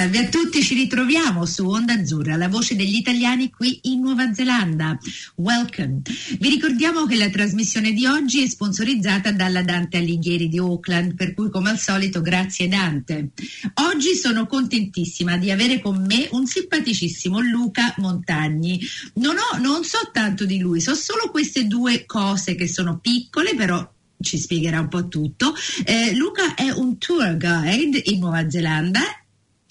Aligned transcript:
Salve 0.00 0.18
a 0.18 0.28
tutti, 0.30 0.62
ci 0.62 0.72
ritroviamo 0.72 1.44
su 1.44 1.68
Onda 1.68 1.92
Azzurra, 1.92 2.36
la 2.36 2.48
voce 2.48 2.74
degli 2.74 2.94
italiani 2.94 3.50
qui 3.50 3.80
in 3.82 4.00
Nuova 4.00 4.32
Zelanda. 4.32 4.98
Welcome. 5.34 6.00
Vi 6.38 6.48
ricordiamo 6.48 7.04
che 7.04 7.16
la 7.16 7.28
trasmissione 7.28 7.92
di 7.92 8.06
oggi 8.06 8.42
è 8.42 8.48
sponsorizzata 8.48 9.30
dalla 9.30 9.62
Dante 9.62 9.98
Alighieri 9.98 10.48
di 10.48 10.56
Auckland, 10.56 11.14
per 11.14 11.34
cui 11.34 11.50
come 11.50 11.68
al 11.68 11.78
solito 11.78 12.22
grazie 12.22 12.66
Dante. 12.66 13.32
Oggi 13.74 14.14
sono 14.14 14.46
contentissima 14.46 15.36
di 15.36 15.50
avere 15.50 15.80
con 15.80 16.02
me 16.02 16.28
un 16.30 16.46
simpaticissimo 16.46 17.38
Luca 17.40 17.92
Montagni. 17.98 18.80
Non, 19.16 19.36
ho, 19.36 19.58
non 19.58 19.84
so 19.84 20.08
tanto 20.10 20.46
di 20.46 20.58
lui, 20.60 20.80
so 20.80 20.94
solo 20.94 21.28
queste 21.30 21.66
due 21.66 22.06
cose 22.06 22.54
che 22.54 22.66
sono 22.66 23.00
piccole, 23.00 23.54
però 23.54 23.86
ci 24.18 24.38
spiegherà 24.38 24.80
un 24.80 24.88
po' 24.88 25.08
tutto. 25.08 25.54
Eh, 25.84 26.14
Luca 26.14 26.54
è 26.54 26.70
un 26.70 26.96
tour 26.96 27.36
guide 27.36 28.00
in 28.06 28.20
Nuova 28.20 28.48
Zelanda 28.48 29.19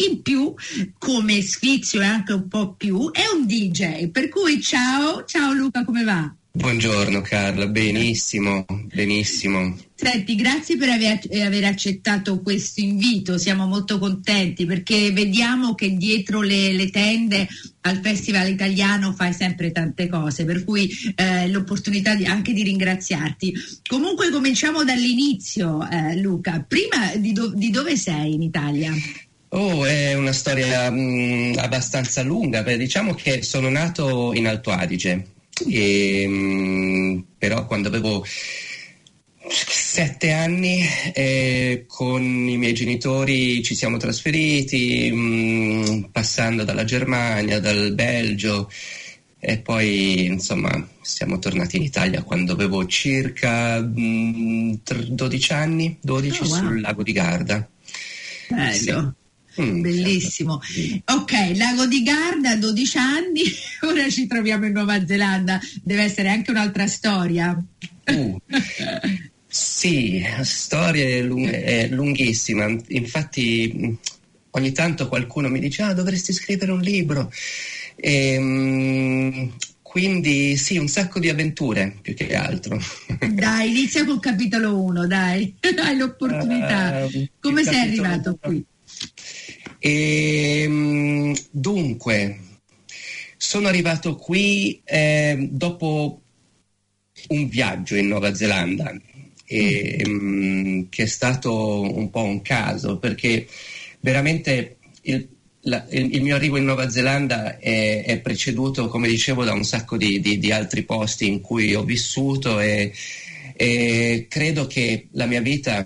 in 0.08 0.22
più 0.22 0.54
come 0.98 1.42
sfizio 1.42 2.02
e 2.02 2.06
anche 2.06 2.34
un 2.34 2.48
po' 2.48 2.74
più 2.74 3.12
è 3.12 3.24
un 3.34 3.46
DJ 3.46 4.10
per 4.10 4.30
cui 4.30 4.62
ciao 4.62 5.26
ciao 5.26 5.54
Luca 5.54 5.84
come 5.84 6.04
va? 6.04 6.34
Buongiorno 6.52 7.22
Carla, 7.22 7.68
benissimo, 7.68 8.66
benissimo. 8.92 9.78
Senti, 9.94 10.36
grazie 10.36 10.78
per 10.78 10.90
aver, 10.90 11.20
aver, 11.46 11.64
accettato 11.64 12.42
questo 12.42 12.82
invito, 12.82 13.38
siamo 13.38 13.68
molto 13.68 14.00
contenti 14.00 14.66
perché 14.66 15.12
vediamo 15.12 15.76
che 15.76 15.96
dietro 15.96 16.42
le, 16.42 16.74
le 16.74 16.90
tende 16.90 17.48
al 17.82 18.00
Festival 18.02 18.50
Italiano 18.50 19.14
fai 19.14 19.32
sempre 19.32 19.72
tante 19.72 20.10
cose, 20.10 20.44
per 20.44 20.66
cui 20.66 20.90
eh, 21.16 21.48
l'opportunità 21.50 22.16
di, 22.16 22.26
anche 22.26 22.52
di 22.52 22.64
ringraziarti. 22.64 23.54
Comunque 23.88 24.32
cominciamo 24.32 24.84
dall'inizio 24.84 25.88
eh, 25.88 26.20
Luca, 26.20 26.66
prima 26.68 27.16
di, 27.16 27.32
do, 27.32 27.54
di 27.54 27.70
dove 27.70 27.96
sei 27.96 28.34
in 28.34 28.42
Italia? 28.42 28.92
Oh, 29.52 29.84
è 29.84 30.14
una 30.14 30.32
storia 30.32 30.92
mh, 30.92 31.56
abbastanza 31.58 32.22
lunga, 32.22 32.62
beh, 32.62 32.78
diciamo 32.78 33.16
che 33.16 33.42
sono 33.42 33.70
nato 33.70 34.32
in 34.34 34.48
Alto 34.48 34.70
Adige, 34.70 35.26
e, 35.68 36.28
mh, 36.28 37.26
però 37.38 37.66
quando 37.66 37.88
avevo 37.88 38.24
sette 39.52 40.32
anni 40.32 40.82
eh, 41.14 41.86
con 41.88 42.22
i 42.22 42.58
miei 42.58 42.74
genitori 42.74 43.64
ci 43.64 43.74
siamo 43.74 43.98
trasferiti, 43.98 45.12
mh, 45.12 46.10
passando 46.12 46.64
dalla 46.64 46.84
Germania, 46.84 47.60
dal 47.60 47.94
Belgio 47.94 48.70
e 49.42 49.60
poi 49.60 50.26
insomma 50.26 50.88
siamo 51.02 51.40
tornati 51.40 51.78
in 51.78 51.84
Italia 51.84 52.24
quando 52.24 52.52
avevo 52.54 52.86
circa 52.86 53.80
12 53.82 55.54
anni, 55.54 55.98
12 56.02 56.42
oh, 56.42 56.46
wow. 56.46 56.56
sul 56.56 56.82
lago 56.82 57.04
di 57.04 57.12
Garda. 57.14 57.68
Bello. 58.50 58.74
Sì. 58.74 59.28
Mm, 59.62 59.82
Bellissimo. 59.82 60.62
Ok, 61.06 61.32
Lago 61.56 61.86
di 61.86 62.04
Garda, 62.04 62.56
12 62.56 62.98
anni, 62.98 63.42
ora 63.82 64.10
ci 64.10 64.28
troviamo 64.28 64.66
in 64.66 64.74
Nuova 64.74 65.06
Zelanda, 65.06 65.60
deve 65.84 66.04
essere 66.04 66.30
anche 66.30 66.52
un'altra 66.52 66.88
storia. 66.88 67.62
Uh, 68.06 68.38
sì, 69.48 70.22
la 70.22 70.44
storia 70.44 71.04
è, 71.04 71.22
lung- 71.22 71.50
è, 71.50 71.88
lunghissima, 71.90 72.74
infatti 72.88 73.98
ogni 74.52 74.72
tanto 74.72 75.08
qualcuno 75.08 75.48
mi 75.48 75.60
dice 75.60 75.84
ah 75.84 75.94
dovresti 75.94 76.34
scrivere 76.34 76.72
un 76.72 76.82
libro. 76.82 77.32
E, 77.96 78.38
um, 78.38 79.52
quindi 79.82 80.56
sì, 80.56 80.78
un 80.78 80.88
sacco 80.88 81.20
di 81.20 81.30
avventure 81.30 81.98
più 82.00 82.14
che 82.14 82.36
altro. 82.36 82.80
Dai, 83.34 83.70
inizia 83.70 84.06
col 84.06 84.20
capitolo 84.20 84.80
1, 84.84 85.08
dai, 85.08 85.56
hai 85.84 85.98
l'opportunità. 85.98 87.06
Uh, 87.12 87.28
Come 87.40 87.64
sei 87.64 87.80
arrivato 87.80 88.30
uno... 88.30 88.38
qui? 88.40 88.66
E, 89.80 90.62
ehm, 90.64 91.36
dunque, 91.52 92.40
sono 93.38 93.68
arrivato 93.68 94.16
qui 94.16 94.82
eh, 94.84 95.48
dopo 95.50 96.22
un 97.30 97.48
viaggio 97.48 97.96
in 97.96 98.08
Nuova 98.08 98.34
Zelanda, 98.34 98.94
e, 99.46 100.06
mm. 100.08 100.84
che 100.90 101.04
è 101.04 101.08
stato 101.08 101.82
un 101.82 102.10
po' 102.10 102.24
un 102.24 102.42
caso, 102.42 102.98
perché 103.00 103.48
veramente 104.02 104.78
il, 105.04 105.28
la, 105.62 105.86
il, 105.90 106.16
il 106.16 106.22
mio 106.22 106.36
arrivo 106.36 106.58
in 106.58 106.66
Nuova 106.66 106.90
Zelanda 106.90 107.58
è, 107.58 108.04
è, 108.06 108.20
preceduto, 108.20 108.88
come 108.88 109.08
dicevo, 109.08 109.44
da 109.44 109.54
un 109.54 109.64
sacco 109.64 109.98
di, 109.98 110.20
di, 110.20 110.38
di 110.38 110.52
altri 110.52 110.84
posti 110.84 111.28
in 111.28 111.42
cui 111.42 111.74
ho 111.74 111.84
vissuto 111.84 112.60
e, 112.60 112.94
e 113.56 114.28
credo 114.30 114.68
che 114.68 115.08
la 115.12 115.26
mia 115.26 115.42
vita 115.42 115.86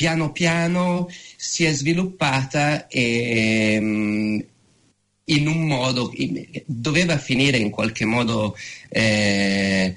piano 0.00 0.32
piano 0.32 1.10
si 1.36 1.64
è 1.64 1.72
sviluppata 1.74 2.86
e, 2.86 3.76
um, 3.78 4.42
in 5.24 5.46
un 5.46 5.66
modo, 5.66 6.10
doveva 6.64 7.18
finire 7.18 7.58
in 7.58 7.68
qualche 7.68 8.06
modo, 8.06 8.56
eh, 8.88 9.94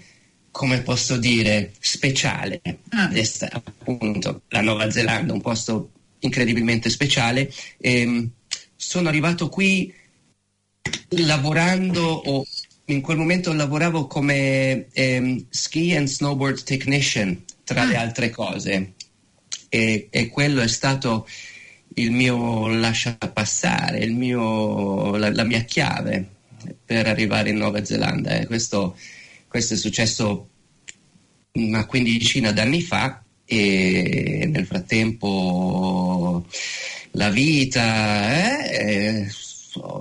come 0.51 0.81
posso 0.81 1.15
dire, 1.15 1.71
speciale. 1.79 2.59
Ah. 2.89 3.07
Resta, 3.13 3.49
appunto 3.49 4.41
la 4.49 4.59
Nuova 4.59 4.91
Zelanda, 4.91 5.31
un 5.31 5.39
posto 5.39 5.91
incredibilmente 6.19 6.89
speciale. 6.89 7.49
E, 7.77 8.05
um, 8.05 8.29
sono 8.75 9.07
arrivato 9.07 9.47
qui 9.47 9.93
lavorando 11.11 12.03
o 12.03 12.45
in 12.87 12.99
quel 12.99 13.15
momento 13.15 13.53
lavoravo 13.53 14.07
come 14.07 14.87
um, 14.95 15.45
ski 15.49 15.95
and 15.95 16.07
snowboard 16.07 16.63
technician 16.63 17.41
tra 17.63 17.83
ah. 17.83 17.85
le 17.85 17.95
altre 17.95 18.29
cose 18.29 18.95
e, 19.73 20.07
e 20.11 20.27
quello 20.27 20.61
è 20.61 20.67
stato 20.67 21.27
il 21.95 22.11
mio 22.11 22.67
lascia 22.67 23.17
passare, 23.17 24.03
il 24.03 24.13
mio, 24.13 25.15
la, 25.15 25.31
la, 25.33 25.43
mia 25.43 25.61
chiave 25.61 26.27
per 26.85 27.07
arrivare 27.07 27.49
in 27.49 27.57
Nuova 27.57 27.83
Zelanda. 27.83 28.37
Eh. 28.37 28.45
Questo, 28.45 28.95
questo, 29.47 29.73
è 29.73 29.77
successo 29.77 30.49
una 31.53 31.87
quindicina 31.87 32.51
d'anni 32.51 32.83
fa 32.83 33.23
e 33.45 34.47
nel 34.47 34.67
frattempo 34.67 36.45
la 37.11 37.29
vita, 37.31 38.69
eh, 38.69 39.27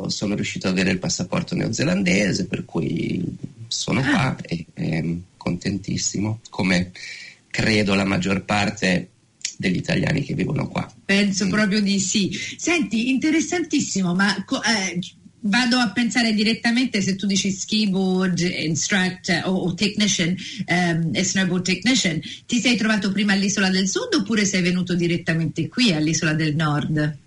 sono 0.06 0.34
riuscito 0.34 0.66
ad 0.66 0.74
avere 0.74 0.90
il 0.90 0.98
passaporto 0.98 1.54
neozelandese, 1.54 2.44
per 2.44 2.66
cui 2.66 3.24
sono 3.68 4.00
ah. 4.00 4.04
qua 4.04 4.36
e, 4.42 4.66
e 4.74 5.20
contentissimo, 5.38 6.40
come 6.50 6.92
credo 7.48 7.94
la 7.94 8.04
maggior 8.04 8.44
parte 8.44 9.06
degli 9.58 9.76
italiani 9.76 10.22
che 10.22 10.34
vivono 10.34 10.68
qua. 10.68 10.90
Penso 11.04 11.46
mm. 11.46 11.50
proprio 11.50 11.80
di 11.80 11.98
sì. 11.98 12.30
Senti, 12.56 13.10
interessantissimo, 13.10 14.14
ma 14.14 14.36
eh, 14.36 14.98
vado 15.40 15.76
a 15.78 15.90
pensare 15.92 16.32
direttamente 16.32 17.00
se 17.00 17.16
tu 17.16 17.26
dici 17.26 17.50
skiboard, 17.50 18.38
instructor 18.38 19.42
o, 19.46 19.52
o 19.52 19.74
technician, 19.74 20.34
um, 20.66 21.12
snowboard 21.14 21.64
technician, 21.64 22.20
ti 22.46 22.60
sei 22.60 22.76
trovato 22.76 23.10
prima 23.12 23.32
all'isola 23.32 23.70
del 23.70 23.88
sud 23.88 24.14
oppure 24.14 24.44
sei 24.44 24.62
venuto 24.62 24.94
direttamente 24.94 25.68
qui 25.68 25.92
all'isola 25.92 26.34
del 26.34 26.54
nord? 26.54 27.18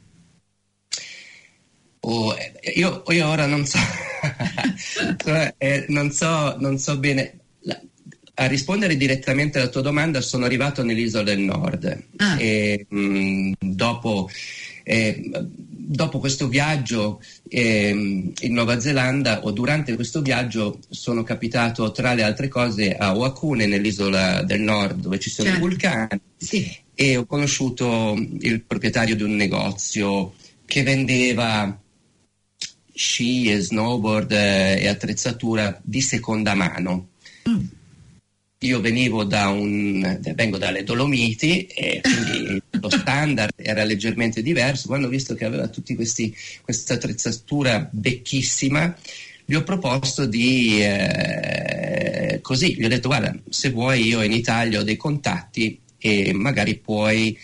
Oh, 2.02 2.36
io, 2.76 3.04
io, 3.08 3.28
ora 3.28 3.48
non 3.48 3.66
so, 3.66 3.80
eh, 5.58 5.86
non 5.90 6.12
so, 6.12 6.56
non 6.60 6.78
so 6.78 7.00
bene 7.00 7.40
a 8.36 8.48
rispondere 8.48 8.98
direttamente 8.98 9.60
alla 9.60 9.70
tua 9.70 9.82
domanda, 9.82 10.20
sono 10.22 10.46
arrivato 10.46 10.84
nell'isola 10.84 11.24
del 11.24 11.40
nord 11.40 12.04
ah. 12.18 12.40
e 12.40 12.86
mh, 12.88 13.54
dopo, 13.60 14.30
eh, 14.84 15.32
dopo, 15.58 16.20
questo 16.20 16.48
viaggio 16.50 17.22
eh, 17.48 17.90
in 17.90 18.54
Nuova 18.54 18.80
Zelanda 18.80 19.44
o 19.44 19.52
durante 19.52 19.96
questo 19.96 20.22
viaggio 20.22 20.80
sono 20.90 21.24
capitato 21.24 21.92
tra 21.92 22.14
le 22.14 22.24
altre 22.24 22.50
cose 22.50 22.96
a 22.96 23.16
Oakune 23.16 23.68
nell'isola 23.68 24.44
del 24.44 24.62
nord 24.62 25.00
dove 25.00 25.18
ci 25.20 25.30
sono 25.30 25.48
certo. 25.48 25.64
i 25.64 25.68
vulcani 25.70 26.22
sì. 26.36 26.78
e 26.94 27.16
ho 27.18 27.26
conosciuto 27.26 28.16
il 28.42 28.62
proprietario 28.64 29.16
di 29.16 29.24
un 29.24 29.36
negozio 29.36 30.34
che 30.66 30.84
vendeva 30.84 31.80
sci 32.94 33.52
e 33.52 33.60
snowboard 33.60 34.32
eh, 34.32 34.82
e 34.82 34.88
attrezzatura 34.88 35.80
di 35.84 36.02
seconda 36.02 36.54
mano. 36.54 37.10
Io 38.66 38.82
venivo 38.82 39.24
da 39.24 39.50
un, 39.50 40.20
vengo 40.34 40.58
dalle 40.58 40.84
Dolomiti 40.84 41.66
e 41.68 42.02
quindi 42.02 42.62
lo 42.82 42.90
standard 42.90 43.54
era 43.56 43.84
leggermente 43.84 44.42
diverso. 44.42 44.88
Quando 44.88 45.08
ho 45.08 45.10
visto 45.10 45.36
che 45.36 45.46
aveva 45.46 45.68
tutta 45.68 45.94
questa 45.96 46.94
attrezzatura 46.94 47.88
vecchissima, 47.92 48.96
gli 49.46 49.54
ho 49.54 49.64
proposto 49.64 50.26
di 50.26 50.82
eh, 50.82 52.40
così, 52.42 52.76
gli 52.76 52.86
ho 52.86 52.90
detto 52.90 53.10
guarda, 53.10 53.38
se 53.48 53.70
vuoi 53.70 54.08
io 54.08 54.24
in 54.24 54.32
Italia 54.32 54.80
ho 54.80 54.84
dei 54.84 54.98
contatti 54.98 55.80
e 56.00 56.34
magari 56.34 56.78
puoi 56.78 57.38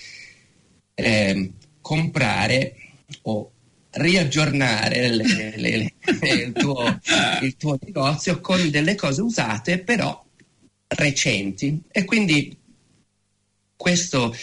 eh, 0.95 1.51
comprare 1.79 2.75
o 3.23 3.51
riaggiornare 3.91 5.09
le, 5.09 5.23
le, 5.25 5.77
le, 5.77 5.94
il, 6.45 6.51
tuo, 6.53 7.00
il 7.41 7.56
tuo 7.57 7.77
negozio 7.79 8.39
con 8.39 8.69
delle 8.69 8.95
cose 8.95 9.21
usate 9.21 9.79
però 9.79 10.23
recenti 10.95 11.81
e 11.91 12.05
quindi 12.05 12.55
questo 13.75 14.35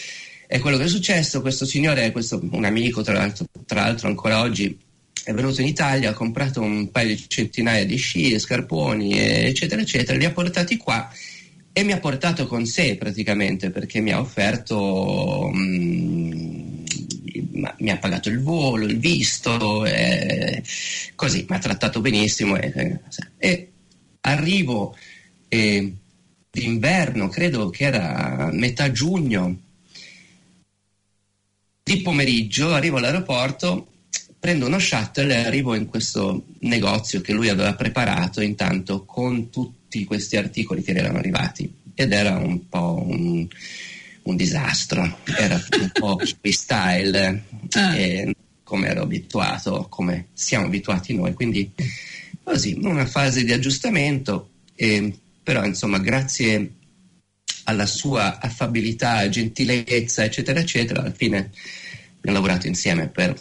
è 0.46 0.58
quello 0.58 0.76
che 0.76 0.84
è 0.84 0.88
successo. 0.88 1.40
Questo 1.40 1.64
signore, 1.64 2.10
questo, 2.10 2.40
un 2.50 2.64
amico 2.64 3.02
tra 3.02 3.14
l'altro, 3.14 3.46
tra 3.66 3.82
l'altro 3.82 4.08
ancora 4.08 4.40
oggi 4.40 4.76
è 5.24 5.32
venuto 5.32 5.60
in 5.60 5.66
Italia, 5.66 6.10
ha 6.10 6.14
comprato 6.14 6.60
un 6.60 6.90
paio 6.90 7.14
di 7.14 7.24
centinaia 7.28 7.84
di 7.84 7.96
sci, 7.96 8.38
scarponi, 8.38 9.18
eccetera, 9.18 9.82
eccetera, 9.82 10.16
li 10.16 10.24
ha 10.24 10.32
portati 10.32 10.76
qua 10.78 11.12
e 11.70 11.82
mi 11.84 11.92
ha 11.92 12.00
portato 12.00 12.46
con 12.46 12.64
sé 12.64 12.96
praticamente 12.96 13.70
perché 13.70 14.00
mi 14.00 14.10
ha 14.10 14.20
offerto, 14.20 15.50
mh, 15.52 15.58
mm, 15.58 16.84
mi 17.78 17.90
ha 17.90 17.98
pagato 17.98 18.30
il 18.30 18.40
volo, 18.40 18.86
il 18.86 18.98
visto, 18.98 19.84
eh, 19.84 20.62
così, 21.14 21.44
mi 21.48 21.56
ha 21.56 21.58
trattato 21.60 22.00
benissimo 22.00 22.56
e, 22.56 23.00
e 23.36 23.70
arrivo 24.22 24.96
eh, 25.48 25.92
d'inverno, 26.50 27.28
credo 27.28 27.70
che 27.70 27.84
era 27.84 28.50
metà 28.52 28.90
giugno, 28.90 29.60
di 31.82 32.02
pomeriggio 32.02 32.74
arrivo 32.74 32.98
all'aeroporto 32.98 33.86
prendo 34.38 34.66
uno 34.66 34.78
shuttle 34.78 35.34
e 35.34 35.46
arrivo 35.46 35.74
in 35.74 35.86
questo 35.86 36.44
negozio 36.60 37.20
che 37.20 37.32
lui 37.32 37.48
aveva 37.48 37.74
preparato 37.74 38.40
intanto 38.40 39.04
con 39.04 39.50
tutti 39.50 40.04
questi 40.04 40.36
articoli 40.36 40.82
che 40.82 40.92
erano 40.92 41.18
arrivati 41.18 41.72
ed 41.94 42.12
era 42.12 42.36
un 42.36 42.68
po' 42.68 43.02
un, 43.04 43.46
un 44.22 44.36
disastro, 44.36 45.18
era 45.24 45.60
un 45.80 45.90
po' 45.92 46.18
freestyle 46.40 47.42
ah. 47.72 48.32
come 48.62 48.88
ero 48.88 49.02
abituato, 49.02 49.86
come 49.88 50.28
siamo 50.34 50.66
abituati 50.66 51.14
noi, 51.14 51.32
quindi 51.32 51.72
così 52.44 52.78
una 52.80 53.06
fase 53.06 53.42
di 53.42 53.52
aggiustamento, 53.52 54.50
eh, 54.76 55.12
però 55.48 55.64
insomma 55.64 55.96
grazie 55.96 56.74
alla 57.64 57.86
sua 57.86 58.38
affabilità, 58.38 59.26
gentilezza 59.30 60.22
eccetera 60.22 60.60
eccetera, 60.60 61.00
alla 61.00 61.10
fine 61.10 61.50
abbiamo 62.18 62.36
lavorato 62.36 62.66
insieme 62.66 63.08
per 63.08 63.34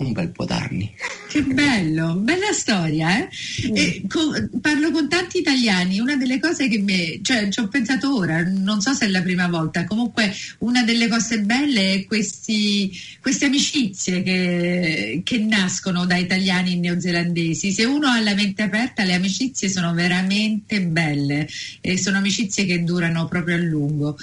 un 0.00 0.12
bel 0.12 0.30
po' 0.30 0.44
d'anni. 0.44 0.92
Che 1.28 1.42
bello, 1.42 2.14
bella 2.14 2.52
storia. 2.52 3.18
Eh? 3.18 3.28
Mm. 3.68 4.08
Con, 4.08 4.50
parlo 4.60 4.90
con 4.90 5.08
tanti 5.08 5.38
italiani, 5.38 6.00
una 6.00 6.16
delle 6.16 6.40
cose 6.40 6.68
che 6.68 6.78
mi... 6.78 7.20
cioè 7.22 7.48
ci 7.50 7.60
ho 7.60 7.68
pensato 7.68 8.16
ora, 8.16 8.42
non 8.42 8.80
so 8.80 8.92
se 8.94 9.06
è 9.06 9.08
la 9.08 9.22
prima 9.22 9.46
volta, 9.46 9.84
comunque 9.84 10.34
una 10.58 10.82
delle 10.82 11.08
cose 11.08 11.40
belle 11.40 11.92
è 11.92 12.04
questi, 12.04 12.90
queste 13.20 13.46
amicizie 13.46 14.22
che, 14.22 15.20
che 15.22 15.38
nascono 15.38 16.06
da 16.06 16.16
italiani 16.16 16.78
neozelandesi. 16.78 17.70
Se 17.72 17.84
uno 17.84 18.08
ha 18.08 18.20
la 18.20 18.34
mente 18.34 18.62
aperta, 18.62 19.04
le 19.04 19.14
amicizie 19.14 19.68
sono 19.68 19.92
veramente 19.92 20.80
belle 20.82 21.46
e 21.80 21.96
sono 21.98 22.16
amicizie 22.16 22.64
che 22.64 22.82
durano 22.82 23.28
proprio 23.28 23.56
a 23.56 23.58
lungo. 23.58 24.16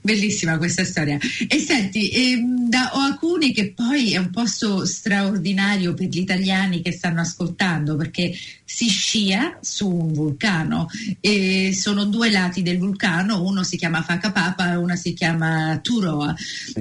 Bellissima 0.00 0.58
questa 0.58 0.84
storia. 0.84 1.18
E 1.48 1.58
senti, 1.58 2.08
ehm, 2.10 2.68
da 2.68 2.92
Oakuni, 2.94 3.52
che 3.52 3.72
poi 3.72 4.12
è 4.12 4.18
un 4.18 4.30
posto 4.30 4.84
straordinario 4.84 5.23
per 5.32 6.06
gli 6.08 6.18
italiani 6.18 6.82
che 6.82 6.92
stanno 6.92 7.20
ascoltando, 7.20 7.96
perché 7.96 8.34
si 8.66 8.88
scia 8.88 9.58
su 9.60 9.88
un 9.88 10.12
vulcano 10.12 10.88
e 11.20 11.72
sono 11.74 12.06
due 12.06 12.30
lati 12.30 12.62
del 12.62 12.78
vulcano, 12.78 13.42
uno 13.42 13.62
si 13.62 13.76
chiama 13.76 14.02
Fakapapa 14.02 14.72
e 14.72 14.76
uno 14.76 14.96
si 14.96 15.12
chiama 15.12 15.78
Turoa 15.82 16.34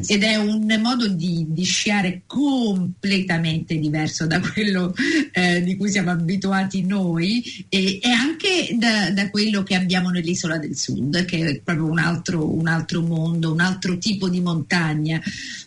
ed 0.08 0.24
è 0.24 0.36
un 0.38 0.80
modo 0.82 1.08
di, 1.08 1.46
di 1.50 1.64
sciare 1.64 2.24
completamente 2.26 3.78
diverso 3.78 4.26
da 4.26 4.40
quello 4.40 4.94
eh, 5.34 5.62
di 5.62 5.76
cui 5.76 5.90
siamo 5.90 6.12
abituati 6.12 6.86
noi 6.86 7.66
e, 7.70 8.00
e 8.02 8.10
anche 8.10 8.76
da, 8.78 9.12
da, 9.12 9.30
quello 9.30 9.64
che 9.64 9.76
abbiamo 9.76 10.10
nell'isola 10.10 10.58
del 10.58 10.78
sud, 10.78 11.26
che 11.26 11.46
è 11.46 11.60
proprio 11.60 11.86
un 11.86 12.00
altro, 12.00 12.54
un 12.56 12.68
altro 12.68 13.02
mondo, 13.02 13.52
un 13.52 13.60
altro 13.60 13.98
tipo 13.98 14.30
di 14.30 14.42
montagna. 14.42 15.22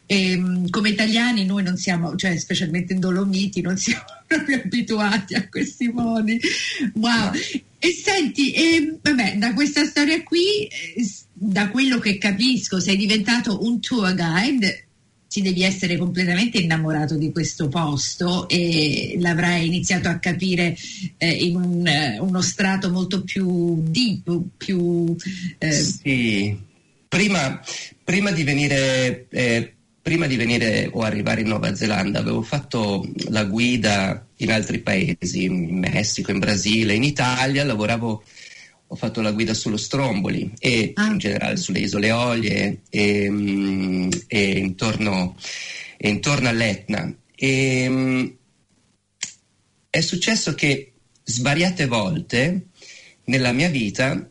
E, 0.06 0.30
ehm, 0.30 0.70
come 0.70 0.90
italiani 0.90 1.44
noi 1.44 1.62
non 1.62 1.76
siamo, 1.76 2.14
cioè 2.16 2.36
specialmente 2.38 2.92
in 2.92 3.00
Dolomiti, 3.00 3.60
non 3.60 3.76
siamo 3.76 4.04
proprio 4.26 4.62
abituati 4.64 5.34
a 5.34 5.48
questi 5.48 5.88
modi. 5.88 6.40
Wow. 6.94 7.32
E 7.78 7.90
senti, 7.90 8.52
eh, 8.52 8.98
vabbè, 9.02 9.36
da 9.36 9.52
questa 9.52 9.84
storia 9.84 10.22
qui, 10.22 10.66
eh, 10.66 11.06
da 11.32 11.68
quello 11.70 11.98
che 11.98 12.18
capisco, 12.18 12.80
sei 12.80 12.96
diventato 12.96 13.64
un 13.64 13.80
tour 13.80 14.14
guide 14.14 14.86
ti 15.28 15.42
devi 15.42 15.64
essere 15.64 15.98
completamente 15.98 16.56
innamorato 16.56 17.16
di 17.16 17.30
questo 17.30 17.68
posto 17.68 18.48
e 18.48 19.16
l'avrai 19.18 19.66
iniziato 19.66 20.08
a 20.08 20.18
capire 20.18 20.74
eh, 21.18 21.30
in 21.30 21.56
un, 21.56 21.86
eh, 21.86 22.18
uno 22.20 22.40
strato 22.40 22.90
molto 22.90 23.22
più 23.22 23.82
deep, 23.82 24.40
più... 24.56 25.14
Eh... 25.58 25.72
Sì, 25.72 26.58
prima, 27.06 27.60
prima, 28.02 28.30
di 28.30 28.44
venire... 28.44 29.26
Prima 30.06 30.28
di 30.28 30.36
venire 30.36 30.88
o 30.92 31.00
arrivare 31.00 31.40
in 31.40 31.48
Nuova 31.48 31.74
Zelanda 31.74 32.20
avevo 32.20 32.40
fatto 32.40 33.04
la 33.30 33.42
guida 33.42 34.24
in 34.36 34.52
altri 34.52 34.78
paesi, 34.78 35.42
in 35.42 35.80
Messico, 35.80 36.30
in 36.30 36.38
Brasile, 36.38 36.94
in 36.94 37.02
Italia, 37.02 37.64
lavoravo 37.64 38.22
ho 38.86 38.94
fatto 38.94 39.20
la 39.20 39.32
guida 39.32 39.52
sullo 39.52 39.76
Stromboli 39.76 40.52
e 40.60 40.92
ah. 40.94 41.06
in 41.06 41.18
generale 41.18 41.56
sulle 41.56 41.80
isole 41.80 42.12
Olie 42.12 42.82
e, 42.88 43.28
mm, 43.28 44.10
e, 44.28 44.50
intorno, 44.58 45.34
e 45.96 46.08
intorno, 46.08 46.50
all'Etna. 46.50 47.12
E, 47.34 47.86
mm, 47.88 48.26
è 49.90 50.00
successo 50.02 50.54
che 50.54 50.92
svariate 51.24 51.86
volte 51.86 52.66
nella 53.24 53.50
mia 53.50 53.70
vita 53.70 54.24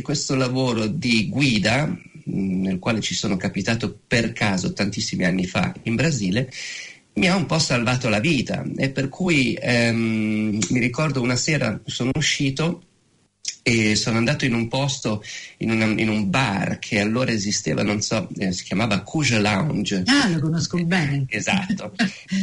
questo 0.00 0.34
lavoro 0.36 0.86
di 0.86 1.28
guida, 1.28 1.94
nel 2.30 2.78
quale 2.78 3.00
ci 3.00 3.14
sono 3.14 3.36
capitato 3.36 3.98
per 4.06 4.32
caso 4.32 4.72
tantissimi 4.72 5.24
anni 5.24 5.46
fa 5.46 5.74
in 5.82 5.94
Brasile, 5.94 6.50
mi 7.14 7.28
ha 7.28 7.34
un 7.34 7.46
po' 7.46 7.58
salvato 7.58 8.08
la 8.08 8.20
vita 8.20 8.64
e 8.76 8.90
per 8.90 9.08
cui 9.08 9.58
ehm, 9.60 10.58
mi 10.68 10.78
ricordo 10.78 11.20
una 11.20 11.36
sera 11.36 11.80
sono 11.84 12.10
uscito 12.14 12.82
e 13.62 13.96
sono 13.96 14.16
andato 14.16 14.46
in 14.46 14.54
un 14.54 14.66
posto, 14.66 15.22
in, 15.58 15.70
una, 15.70 15.84
in, 15.84 16.08
un 16.08 16.30
bar 16.30 16.78
che 16.78 17.00
allora 17.00 17.32
esisteva, 17.32 17.82
non 17.82 18.00
so, 18.00 18.28
eh, 18.38 18.50
si 18.52 18.64
chiamava 18.64 19.02
Cuja 19.02 19.38
Lounge. 19.40 20.04
Ah, 20.06 20.28
lo 20.28 20.40
conosco 20.40 20.82
bene. 20.84 21.24
Esatto. 21.28 21.92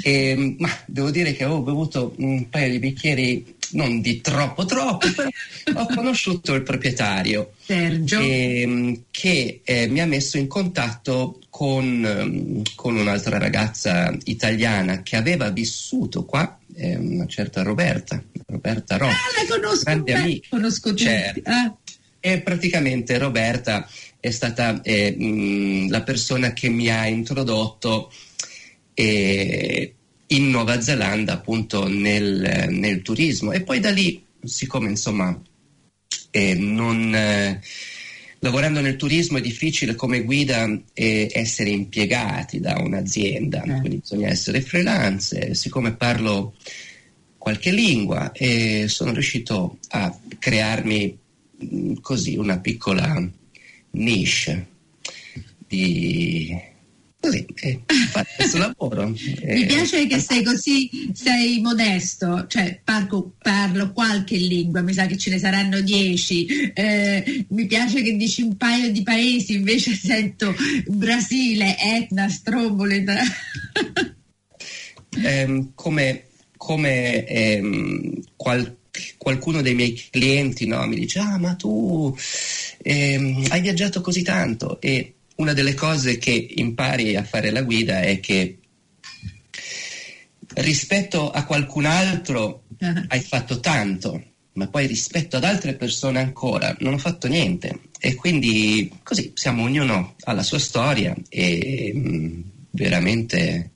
e, 0.04 0.56
ma 0.60 0.70
devo 0.86 1.10
dire 1.10 1.34
che 1.34 1.44
avevo 1.44 1.62
bevuto 1.62 2.14
un 2.18 2.48
paio 2.50 2.70
di 2.70 2.80
bicchieri, 2.80 3.55
non 3.72 4.02
di 4.02 4.22
troppo 4.22 4.66
troppo, 4.66 5.08
però 5.14 5.30
ho 5.82 5.88
conosciuto 5.94 6.54
il 6.54 6.64
proprietario. 6.64 7.54
Sergio. 7.64 8.20
E, 8.20 9.02
che 9.12 9.62
eh, 9.64 9.88
mi 9.88 10.02
ha 10.02 10.06
messo 10.06 10.38
in 10.38 10.48
contatto 10.48 11.40
con, 11.50 12.64
con 12.76 12.96
un'altra 12.96 13.38
ragazza 13.38 14.16
italiana 14.26 15.02
che 15.02 15.16
aveva 15.16 15.50
vissuto 15.50 16.26
qua 16.26 16.60
è 16.76 16.96
una 16.96 17.26
certa 17.26 17.62
Roberta, 17.64 18.22
Roberta 18.48 18.98
Rocchi. 18.98 19.14
Ah, 19.14 19.42
la 19.42 19.56
conosco, 19.56 19.84
grande 19.84 20.14
beh, 20.14 20.20
amica. 20.20 20.48
conosco 20.50 20.90
tutti. 20.90 21.04
Certo. 21.04 21.50
Ah. 21.50 21.76
E 22.20 22.42
praticamente 22.42 23.18
Roberta 23.18 23.88
è 24.20 24.30
stata 24.32 24.82
eh, 24.82 25.16
mh, 25.16 25.90
la 25.90 26.02
persona 26.02 26.54
che 26.54 26.70
mi 26.70 26.90
ha 26.90 27.06
introdotto 27.08 28.12
eh, 28.94 29.94
in 30.36 30.50
Nuova 30.50 30.82
Zelanda 30.82 31.34
appunto 31.34 31.88
nel, 31.88 32.68
nel, 32.70 33.02
turismo 33.02 33.52
e 33.52 33.62
poi 33.62 33.80
da 33.80 33.92
lì, 33.92 34.24
siccome 34.44 34.90
insomma 34.90 35.40
eh, 36.32 36.54
non 36.54 37.14
eh, 37.14 37.62
lavorando 38.40 38.82
nel 38.82 38.96
turismo 38.96 39.38
è 39.38 39.42
difficile 39.42 39.96
come 39.96 40.24
guida 40.24 40.70
eh, 40.94 41.30
essere 41.32 41.70
impiegati 41.70 42.60
da 42.60 42.78
un'azienda, 42.78 43.64
eh. 43.64 43.80
quindi 43.80 43.98
bisogna 43.98 44.30
essere 44.30 44.62
freelance. 44.62 45.56
Siccome 45.56 45.96
parlo 45.96 46.56
qualche 47.38 47.72
lingua 47.72 48.32
e 48.32 48.86
sono 48.88 49.14
riuscito 49.14 49.78
a 49.90 50.16
crearmi 50.40 51.18
mh, 51.58 51.78
mm, 51.78 51.94
così 52.02 52.38
una 52.38 52.60
piccola 52.60 53.28
niche 53.92 54.68
di 55.68 56.74
così 57.26 57.46
eh, 57.62 57.82
fare 58.10 58.28
questo 58.36 58.58
lavoro. 58.58 59.14
Eh, 59.42 59.56
Mi 59.56 59.66
piace 59.66 60.06
che 60.08 60.20
sei 60.20 60.44
così, 60.44 61.10
sei 61.14 61.60
modesto, 61.62 62.46
cioè 62.48 62.80
parlo, 62.84 63.34
parlo, 63.42 63.92
qualche 63.92 64.38
lingua, 64.38 64.82
mi 64.82 64.94
sa 64.94 65.08
che 65.08 65.18
ce 65.18 65.32
ne 65.32 65.40
saranno 65.40 65.82
dieci. 65.82 66.46
Eh, 66.74 67.46
mi 67.50 67.66
piace 67.66 68.02
che 68.02 68.16
dici 68.16 68.42
un 68.44 68.56
paio 68.58 68.92
di 68.92 69.02
paesi, 69.04 69.56
invece 69.56 69.96
sento 69.98 70.56
Brasile, 70.88 71.76
Etna, 71.80 72.30
Stromboli. 72.30 73.04
eh, 75.24 75.68
come 75.74 76.24
come 76.58 77.26
ehm, 77.26 78.22
qual, 78.36 78.78
qualcuno 79.18 79.62
dei 79.62 79.76
miei 79.76 79.94
clienti 80.10 80.66
no, 80.66 80.84
mi 80.88 80.96
dice 80.96 81.20
ah 81.20 81.38
ma 81.38 81.54
tu 81.54 82.16
ehm, 82.82 83.46
hai 83.50 83.62
viaggiato 83.62 84.02
così 84.02 84.24
tanto 84.24 84.82
e 84.82 85.15
una 85.36 85.54
delle 85.54 85.74
cose 85.74 86.18
che 86.18 86.54
impari 86.56 87.16
a 87.16 87.24
fare 87.24 87.52
la 87.52 87.62
guida 87.62 88.02
è 88.02 88.20
che 88.20 88.60
rispetto 90.56 91.32
a 91.32 91.44
qualcun 91.44 91.86
altro 91.86 92.64
uh-huh. 92.78 93.06
hai 93.08 93.20
fatto 93.22 93.60
tanto, 93.60 94.24
ma 94.54 94.68
poi 94.68 94.88
rispetto 94.88 95.38
ad 95.38 95.44
altre 95.44 95.76
persone 95.76 96.20
ancora 96.20 96.76
non 96.80 96.94
ho 96.94 96.98
fatto 96.98 97.28
niente. 97.28 97.82
E 98.00 98.16
quindi 98.16 98.92
così 99.04 99.32
siamo 99.34 99.64
ognuno 99.64 100.16
alla 100.24 100.44
sua 100.44 100.60
storia 100.60 101.16
e 101.30 101.92
mh, 101.94 102.00
mm, 102.00 102.42
veramente, 102.72 103.72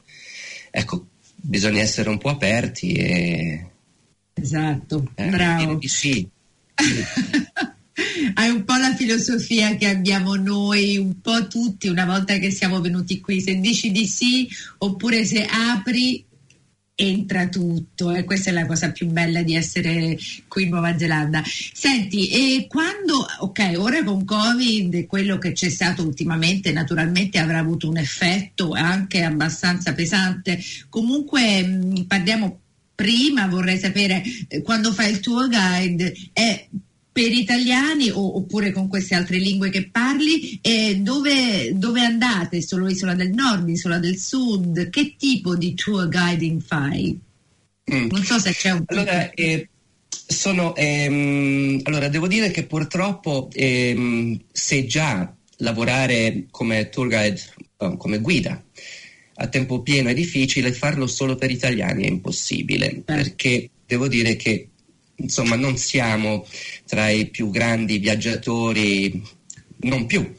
ecco, 0.69 1.07
bisogna 1.35 1.81
essere 1.81 2.09
un 2.09 2.17
po' 2.17 2.29
aperti 2.29 2.93
e... 2.93 3.65
Esatto, 4.33 5.11
eh, 5.15 5.25
bravo. 5.27 5.79
Sì. 5.81 6.29
Hai 8.33 8.49
un 8.49 8.63
po' 8.63 8.75
la 8.75 8.95
filosofia 8.95 9.75
che 9.75 9.87
abbiamo 9.87 10.35
noi, 10.35 10.97
un 10.97 11.19
po' 11.21 11.47
tutti 11.47 11.87
una 11.87 12.05
volta 12.05 12.37
che 12.37 12.51
siamo 12.51 12.81
venuti 12.81 13.19
qui, 13.19 13.41
se 13.41 13.59
dici 13.59 13.91
di 13.91 14.05
sì 14.05 14.47
oppure 14.79 15.25
se 15.25 15.45
apri 15.45 16.25
entra 16.95 17.47
tutto 17.47 18.11
e 18.11 18.25
questa 18.25 18.49
è 18.49 18.53
la 18.53 18.65
cosa 18.65 18.91
più 18.91 19.07
bella 19.07 19.41
di 19.41 19.55
essere 19.55 20.17
qui 20.47 20.63
in 20.63 20.69
Nuova 20.69 20.97
Zelanda. 20.97 21.41
Senti, 21.45 22.27
e 22.27 22.67
quando, 22.67 23.25
ok, 23.39 23.73
ora 23.77 24.03
con 24.03 24.25
Covid 24.25 25.05
quello 25.07 25.37
che 25.37 25.53
c'è 25.53 25.69
stato 25.69 26.03
ultimamente 26.03 26.73
naturalmente 26.73 27.39
avrà 27.39 27.59
avuto 27.59 27.87
un 27.87 27.97
effetto 27.97 28.73
anche 28.73 29.23
abbastanza 29.23 29.93
pesante, 29.93 30.59
comunque 30.89 31.63
mh, 31.63 32.03
parliamo 32.05 32.59
prima, 32.95 33.47
vorrei 33.47 33.79
sapere, 33.79 34.21
eh, 34.49 34.61
quando 34.61 34.91
fai 34.91 35.11
il 35.11 35.21
tuo 35.21 35.47
guide, 35.47 36.13
è 36.33 36.67
per 37.11 37.31
italiani 37.31 38.09
o, 38.09 38.37
oppure 38.37 38.71
con 38.71 38.87
queste 38.87 39.15
altre 39.15 39.37
lingue 39.37 39.69
che 39.69 39.89
parli, 39.89 40.59
e 40.61 40.97
dove, 40.97 41.71
dove, 41.73 42.01
andate? 42.01 42.61
Solo 42.61 42.87
Isola 42.87 43.13
del 43.13 43.31
Nord, 43.31 43.67
Isola 43.69 43.97
del 43.97 44.17
Sud? 44.17 44.89
Che 44.89 45.15
tipo 45.17 45.55
di 45.55 45.73
tour 45.73 46.07
guiding 46.07 46.61
fai? 46.61 47.19
Mm. 47.93 48.07
Non 48.11 48.23
so 48.23 48.39
se 48.39 48.51
c'è 48.51 48.71
un... 48.71 48.83
Allora, 48.85 49.31
eh, 49.31 49.69
sono, 50.07 50.75
ehm, 50.75 51.81
allora, 51.83 52.07
devo 52.07 52.27
dire 52.27 52.51
che 52.51 52.65
purtroppo 52.65 53.49
ehm, 53.51 54.39
se 54.51 54.85
già 54.85 55.33
lavorare 55.57 56.45
come 56.51 56.89
tour 56.89 57.07
guide, 57.07 57.41
come 57.97 58.19
guida 58.19 58.63
a 59.41 59.47
tempo 59.47 59.81
pieno 59.81 60.09
è 60.09 60.13
difficile, 60.13 60.71
farlo 60.73 61.07
solo 61.07 61.35
per 61.35 61.49
italiani 61.49 62.03
è 62.03 62.09
impossibile, 62.09 62.89
eh. 62.89 63.01
perché 63.01 63.69
devo 63.85 64.07
dire 64.07 64.35
che 64.35 64.69
insomma 65.19 65.55
non 65.55 65.77
siamo 65.77 66.45
tra 66.85 67.09
i 67.09 67.27
più 67.27 67.49
grandi 67.49 67.97
viaggiatori, 67.99 69.21
non 69.81 70.05
più 70.05 70.33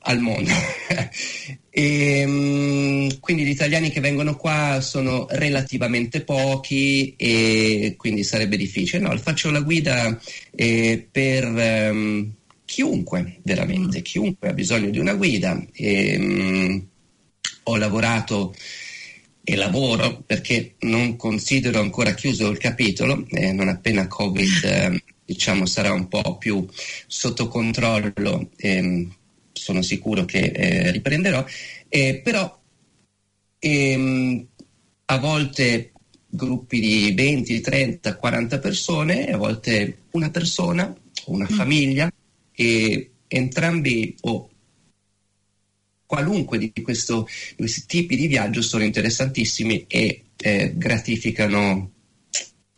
al 0.00 0.20
mondo. 0.20 0.50
e, 1.70 2.24
um, 2.24 3.20
quindi 3.20 3.44
gli 3.44 3.50
italiani 3.50 3.90
che 3.90 4.00
vengono 4.00 4.36
qua 4.36 4.80
sono 4.80 5.26
relativamente 5.30 6.22
pochi 6.22 7.14
e 7.16 7.94
quindi 7.96 8.24
sarebbe 8.24 8.56
difficile. 8.56 9.02
No, 9.02 9.16
faccio 9.18 9.50
la 9.50 9.60
guida 9.60 10.18
eh, 10.54 11.06
per 11.10 11.44
um, 11.44 12.32
chiunque, 12.64 13.40
veramente, 13.42 14.02
chiunque 14.02 14.48
ha 14.48 14.54
bisogno 14.54 14.90
di 14.90 14.98
una 14.98 15.14
guida. 15.14 15.62
E, 15.72 16.16
um, 16.18 16.86
ho 17.64 17.76
lavorato 17.76 18.54
e 19.50 19.56
lavoro 19.56 20.22
perché 20.26 20.74
non 20.80 21.16
considero 21.16 21.80
ancora 21.80 22.12
chiuso 22.12 22.50
il 22.50 22.58
capitolo, 22.58 23.24
eh, 23.30 23.50
non 23.52 23.68
appena 23.68 24.06
Covid 24.06 24.64
eh, 24.64 25.02
diciamo, 25.24 25.64
sarà 25.64 25.90
un 25.90 26.06
po' 26.06 26.36
più 26.36 26.66
sotto 27.06 27.48
controllo, 27.48 28.50
eh, 28.56 29.08
sono 29.50 29.80
sicuro 29.80 30.26
che 30.26 30.52
eh, 30.54 30.90
riprenderò, 30.90 31.42
eh, 31.88 32.20
però 32.22 32.60
ehm, 33.58 34.46
a 35.06 35.18
volte 35.18 35.92
gruppi 36.28 36.80
di 36.80 37.14
20, 37.14 37.60
30, 37.62 38.16
40 38.16 38.58
persone, 38.58 39.30
a 39.30 39.38
volte 39.38 40.02
una 40.10 40.28
persona 40.28 40.94
una 41.24 41.48
mm. 41.50 41.54
famiglia 41.54 42.12
e 42.52 43.10
entrambi 43.28 44.14
o 44.20 44.50
qualunque 46.08 46.56
di, 46.56 46.72
questo, 46.82 47.28
di, 47.50 47.56
questi 47.56 47.84
tipi 47.84 48.16
di 48.16 48.28
viaggio 48.28 48.62
sono 48.62 48.82
interessantissimi 48.82 49.84
e 49.86 50.22
eh, 50.38 50.72
gratificano 50.74 51.90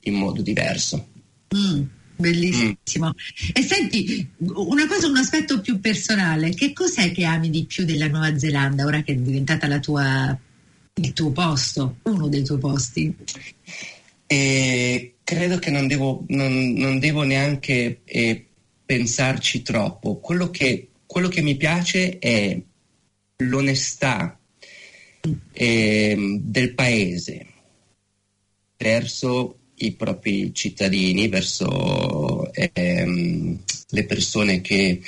in 0.00 0.14
modo 0.14 0.42
diverso. 0.42 1.10
Mm, 1.56 1.82
bellissimo. 2.16 3.06
Mm. 3.06 3.50
E 3.52 3.62
senti, 3.62 4.28
una 4.38 4.88
cosa, 4.88 5.06
un 5.06 5.16
aspetto 5.16 5.60
più 5.60 5.78
personale, 5.78 6.52
che 6.54 6.72
cos'è 6.72 7.12
che 7.12 7.24
ami 7.24 7.50
di 7.50 7.66
più 7.66 7.84
della 7.84 8.08
Nuova 8.08 8.36
Zelanda 8.36 8.84
ora 8.84 9.02
che 9.02 9.12
è 9.12 9.16
diventata 9.16 9.78
tua, 9.78 10.36
il 10.94 11.12
tuo 11.12 11.30
posto, 11.30 11.98
uno 12.02 12.26
dei 12.26 12.42
tuoi 12.42 12.58
posti? 12.58 13.14
E 14.26 15.14
credo 15.22 15.60
che 15.60 15.70
non 15.70 15.86
devo, 15.86 16.24
non, 16.30 16.72
non 16.72 16.98
devo 16.98 17.22
neanche 17.22 18.00
eh, 18.04 18.44
pensarci 18.84 19.62
troppo. 19.62 20.18
Quello 20.18 20.50
che, 20.50 20.88
quello 21.06 21.28
che 21.28 21.42
mi 21.42 21.56
piace 21.56 22.18
è 22.18 22.60
l'onestà 23.40 24.38
eh, 25.52 26.38
del 26.40 26.74
paese 26.74 27.46
verso 28.76 29.58
i 29.76 29.92
propri 29.92 30.52
cittadini, 30.54 31.28
verso 31.28 32.52
ehm, 32.52 33.58
le 33.88 34.04
persone 34.04 34.60
che, 34.60 35.00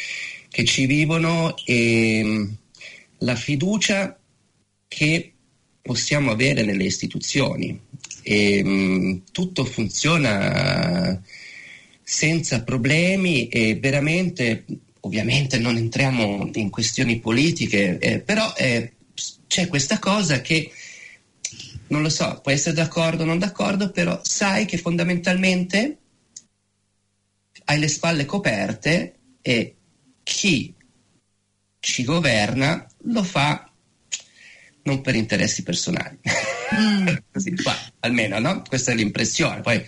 che, 0.49 0.65
ci 0.65 0.87
vivono 0.87 1.55
e 1.65 2.19
ehm, 2.19 2.57
la 3.19 3.35
fiducia 3.35 4.19
che 4.89 5.33
possiamo 5.81 6.31
avere 6.31 6.65
nelle 6.65 6.85
istituzioni. 6.85 7.79
E, 8.23 8.59
ehm, 8.59 9.23
tutto 9.33 9.65
funziona 9.65 11.21
senza 12.03 12.63
problemi 12.63 13.49
e 13.49 13.77
veramente 13.77 14.65
ovviamente 15.05 15.59
non 15.59 15.77
entriamo 15.77 16.51
in 16.55 16.71
questioni 16.71 17.19
politiche, 17.19 17.99
eh, 17.99 18.21
però 18.21 18.53
eh, 18.57 18.93
c'è 19.47 19.69
questa 19.69 19.99
cosa 19.99 20.41
che 20.41 20.71
non 21.89 22.03
lo 22.03 22.09
so, 22.09 22.41
puoi 22.43 22.55
essere 22.55 22.75
d'accordo 22.75 23.23
o 23.23 23.27
non 23.27 23.39
d'accordo, 23.39 23.91
però 23.91 24.19
sai 24.23 24.65
che 24.65 24.79
fondamentalmente 24.79 25.99
hai 27.65 27.79
le 27.79 27.89
spalle 27.89 28.25
coperte 28.25 29.15
e 29.43 29.77
chi 30.23 30.75
ci 31.81 32.05
governa 32.05 32.87
lo 33.05 33.23
fa 33.23 33.71
non 34.85 35.01
per 35.01 35.15
interessi 35.15 35.63
personali. 35.63 36.19
Mm. 36.75 37.09
Così, 37.31 37.55
qua, 37.57 37.77
almeno, 38.01 38.39
no? 38.39 38.63
Questa 38.67 38.93
è 38.93 38.95
l'impressione. 38.95 39.61
Poi, 39.61 39.85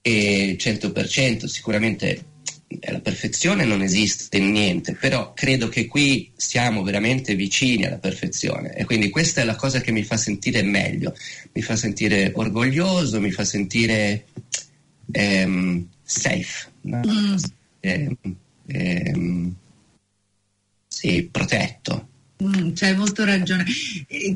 e 0.00 0.56
100% 0.58 1.44
sicuramente 1.44 2.24
la 2.68 3.00
perfezione 3.00 3.64
non 3.64 3.80
esiste 3.80 4.38
in 4.38 4.50
niente, 4.50 4.94
però 4.94 5.32
credo 5.34 5.68
che 5.68 5.86
qui 5.86 6.32
siamo 6.34 6.82
veramente 6.82 7.34
vicini 7.34 7.84
alla 7.84 7.98
perfezione 7.98 8.74
e 8.74 8.84
quindi 8.84 9.08
questa 9.08 9.40
è 9.40 9.44
la 9.44 9.54
cosa 9.54 9.80
che 9.80 9.92
mi 9.92 10.02
fa 10.02 10.16
sentire 10.16 10.62
meglio, 10.62 11.14
mi 11.52 11.62
fa 11.62 11.76
sentire 11.76 12.32
orgoglioso, 12.34 13.20
mi 13.20 13.30
fa 13.30 13.44
sentire 13.44 14.26
ehm, 15.12 15.86
safe, 16.02 16.70
no? 16.82 17.00
mm. 17.06 17.36
ehm, 17.80 18.16
ehm, 18.66 19.54
sì, 20.88 21.28
protetto. 21.30 22.08
Mm, 22.42 22.72
c'hai 22.74 22.94
molto 22.94 23.24
ragione. 23.24 23.64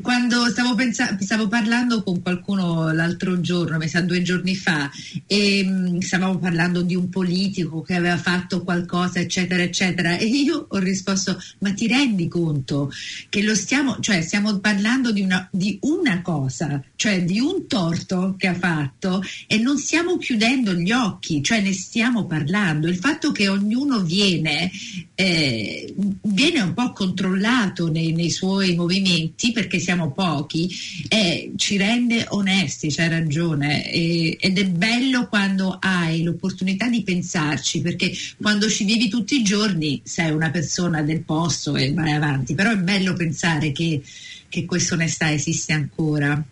Quando 0.01 0.49
stavo, 0.49 0.73
pensa- 0.73 1.15
stavo, 1.19 1.47
parlando 1.47 2.01
con 2.01 2.19
qualcuno 2.23 2.91
l'altro 2.91 3.39
giorno, 3.41 3.77
mi 3.77 3.87
sa 3.87 4.01
due 4.01 4.23
giorni 4.23 4.55
fa, 4.55 4.89
e 5.27 5.63
mm, 5.63 5.99
stavamo 5.99 6.39
parlando 6.39 6.81
di 6.81 6.95
un 6.95 7.09
politico 7.09 7.81
che 7.83 7.93
aveva 7.93 8.17
fatto 8.17 8.63
qualcosa, 8.63 9.19
eccetera, 9.19 9.61
eccetera, 9.61 10.17
e 10.17 10.25
io 10.25 10.65
ho 10.67 10.77
risposto: 10.79 11.39
Ma 11.59 11.73
ti 11.73 11.85
rendi 11.87 12.27
conto 12.27 12.91
che 13.29 13.43
lo 13.43 13.53
stiamo, 13.53 13.99
cioè 13.99 14.21
stiamo 14.23 14.57
parlando 14.57 15.11
di 15.11 15.21
una, 15.21 15.47
di 15.51 15.77
una 15.81 16.23
cosa, 16.23 16.83
cioè 16.95 17.23
di 17.23 17.39
un 17.39 17.67
torto 17.67 18.33
che 18.35 18.47
ha 18.47 18.55
fatto, 18.55 19.21
e 19.45 19.59
non 19.59 19.77
stiamo 19.77 20.17
chiudendo 20.17 20.73
gli 20.73 20.91
occhi, 20.91 21.43
cioè 21.43 21.61
ne 21.61 21.73
stiamo 21.73 22.25
parlando. 22.25 22.87
Il 22.87 22.97
fatto 22.97 23.31
che 23.31 23.47
ognuno 23.47 23.99
viene, 23.99 24.71
eh, 25.13 25.93
viene 26.23 26.61
un 26.61 26.73
po' 26.73 26.93
controllato 26.93 27.89
nei, 27.91 28.13
nei, 28.13 28.29
suoi 28.29 28.75
movimenti, 28.75 29.51
perché 29.51 29.79
siamo 29.79 30.11
pochi, 30.11 30.69
eh, 31.07 31.51
ci 31.55 31.77
rende 31.77 32.25
onesti, 32.29 32.89
c'hai 32.89 33.09
ragione, 33.09 33.91
e, 33.91 34.37
ed 34.39 34.57
è 34.57 34.65
bello 34.65 35.27
quando 35.27 35.77
hai 35.79 36.23
l'opportunità 36.23 36.87
di 36.87 37.03
pensarci, 37.03 37.81
perché 37.81 38.11
quando 38.41 38.69
ci 38.69 38.83
vivi 38.85 39.09
tutti 39.09 39.35
i 39.39 39.43
giorni 39.43 40.01
sei 40.03 40.31
una 40.31 40.49
persona 40.49 41.01
del 41.01 41.23
posto 41.23 41.75
e 41.75 41.93
vai 41.93 42.13
avanti, 42.13 42.55
però 42.55 42.71
è 42.71 42.77
bello 42.77 43.13
pensare 43.13 43.71
che, 43.71 44.01
che 44.49 44.65
questa 44.65 44.95
onestà 44.95 45.31
esiste 45.31 45.73
ancora. 45.73 46.43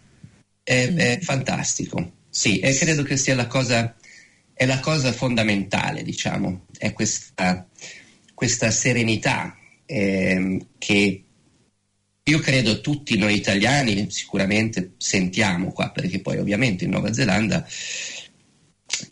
È, 0.62 0.94
è 0.94 1.20
fantastico, 1.22 2.12
sì, 2.30 2.60
e 2.60 2.76
credo 2.76 3.04
che 3.04 3.18
sia 3.18 3.36
la 3.36 3.48
cosa, 3.48 3.96
è 4.54 4.66
la 4.66 4.80
cosa 4.80 5.12
fondamentale, 5.12 6.04
diciamo, 6.04 6.66
è 6.78 6.94
questa, 6.94 7.68
questa 8.34 8.70
serenità 8.70 9.58
eh, 9.86 10.66
che 10.78 11.24
io 12.30 12.40
credo 12.40 12.80
tutti 12.80 13.18
noi 13.18 13.36
italiani 13.36 14.10
sicuramente 14.10 14.94
sentiamo 14.98 15.72
qua, 15.72 15.90
perché 15.90 16.20
poi 16.20 16.38
ovviamente 16.38 16.86
in 16.86 16.92
Nuova 16.92 17.12
Zelanda 17.12 17.68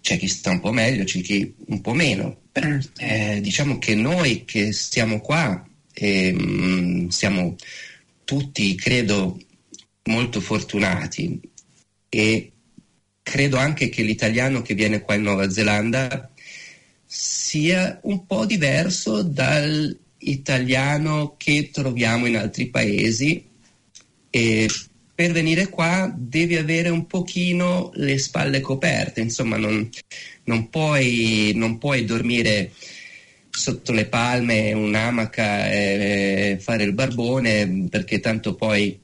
c'è 0.02 0.18
chi 0.18 0.28
sta 0.28 0.52
un 0.52 0.60
po' 0.60 0.72
meglio, 0.72 1.04
c'è 1.04 1.22
chi 1.22 1.54
un 1.68 1.82
po' 1.82 1.94
meno. 1.94 2.42
Però, 2.52 2.78
eh, 2.98 3.40
diciamo 3.42 3.80
che 3.80 3.96
noi 3.96 4.46
che 4.46 4.72
stiamo 4.72 5.20
qua 5.20 5.68
eh, 5.94 7.08
siamo 7.10 7.56
tutti, 8.24 8.76
credo, 8.76 9.40
molto 10.04 10.40
fortunati 10.40 11.40
e 12.10 12.52
credo 13.22 13.58
anche 13.58 13.90
che 13.90 14.04
l'italiano 14.04 14.62
che 14.62 14.74
viene 14.74 15.02
qua 15.02 15.16
in 15.16 15.24
Nuova 15.24 15.50
Zelanda 15.50 16.32
sia 17.06 18.00
un 18.04 18.26
po' 18.26 18.46
diverso 18.46 19.22
dall'italiano 20.20 21.36
che 21.38 21.70
troviamo 21.72 22.26
in 22.26 22.38
altri 22.38 22.68
paesi. 22.68 23.44
E 24.30 24.68
per 25.16 25.32
venire 25.32 25.70
qua 25.70 26.14
devi 26.16 26.58
avere 26.58 26.90
un 26.90 27.08
pochino 27.08 27.92
le 27.96 28.18
spalle 28.20 28.62
coperte, 28.62 29.22
insomma 29.22 29.58
non, 29.58 29.90
non, 30.44 30.70
puoi, 30.70 31.54
non 31.56 31.80
puoi 31.80 32.06
dormire 32.06 32.72
sotto 33.50 33.94
le 33.94 34.06
palme, 34.06 34.74
un'amaca 34.74 35.72
e 35.72 36.58
fare 36.62 36.84
il 36.84 36.94
barbone 36.94 37.88
perché 37.90 38.20
tanto 38.20 38.54
poi 38.54 39.00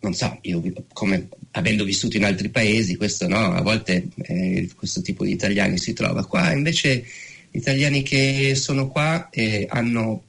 non 0.00 0.14
so, 0.14 0.38
io 0.42 0.60
come 0.92 1.28
avendo 1.52 1.84
vissuto 1.84 2.16
in 2.16 2.24
altri 2.24 2.48
paesi, 2.48 2.96
questo 2.96 3.28
no, 3.28 3.52
a 3.52 3.62
volte 3.62 4.08
eh, 4.22 4.68
questo 4.74 5.00
tipo 5.00 5.24
di 5.24 5.30
italiani 5.30 5.78
si 5.78 5.92
trova 5.92 6.26
qua, 6.26 6.52
invece 6.52 7.04
gli 7.50 7.58
italiani 7.58 8.02
che 8.02 8.56
sono 8.56 8.88
qua 8.88 9.28
eh, 9.30 9.66
hanno 9.70 10.24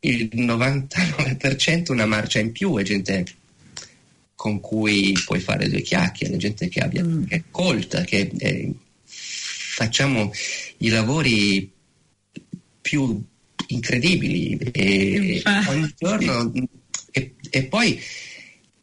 il 0.00 0.30
99% 0.32 1.92
una 1.92 2.06
marcia 2.06 2.38
in 2.38 2.52
più, 2.52 2.76
è 2.78 2.82
gente 2.82 3.24
con 4.34 4.60
cui 4.60 5.14
puoi 5.24 5.40
fare 5.40 5.68
due 5.68 5.82
chiacchiere, 5.82 6.36
gente 6.38 6.68
che, 6.68 6.80
abbia, 6.80 7.04
mm. 7.04 7.24
che 7.24 7.34
è 7.36 7.42
colta, 7.50 8.02
che 8.04 8.30
eh, 8.38 8.72
facciamo 9.04 10.32
i 10.78 10.88
lavori 10.88 11.70
più 12.80 13.22
incredibili 13.66 14.56
e, 14.56 15.42
ogni 15.68 15.94
giorno 15.96 16.52
e, 17.10 17.34
e 17.50 17.64
poi 17.64 18.00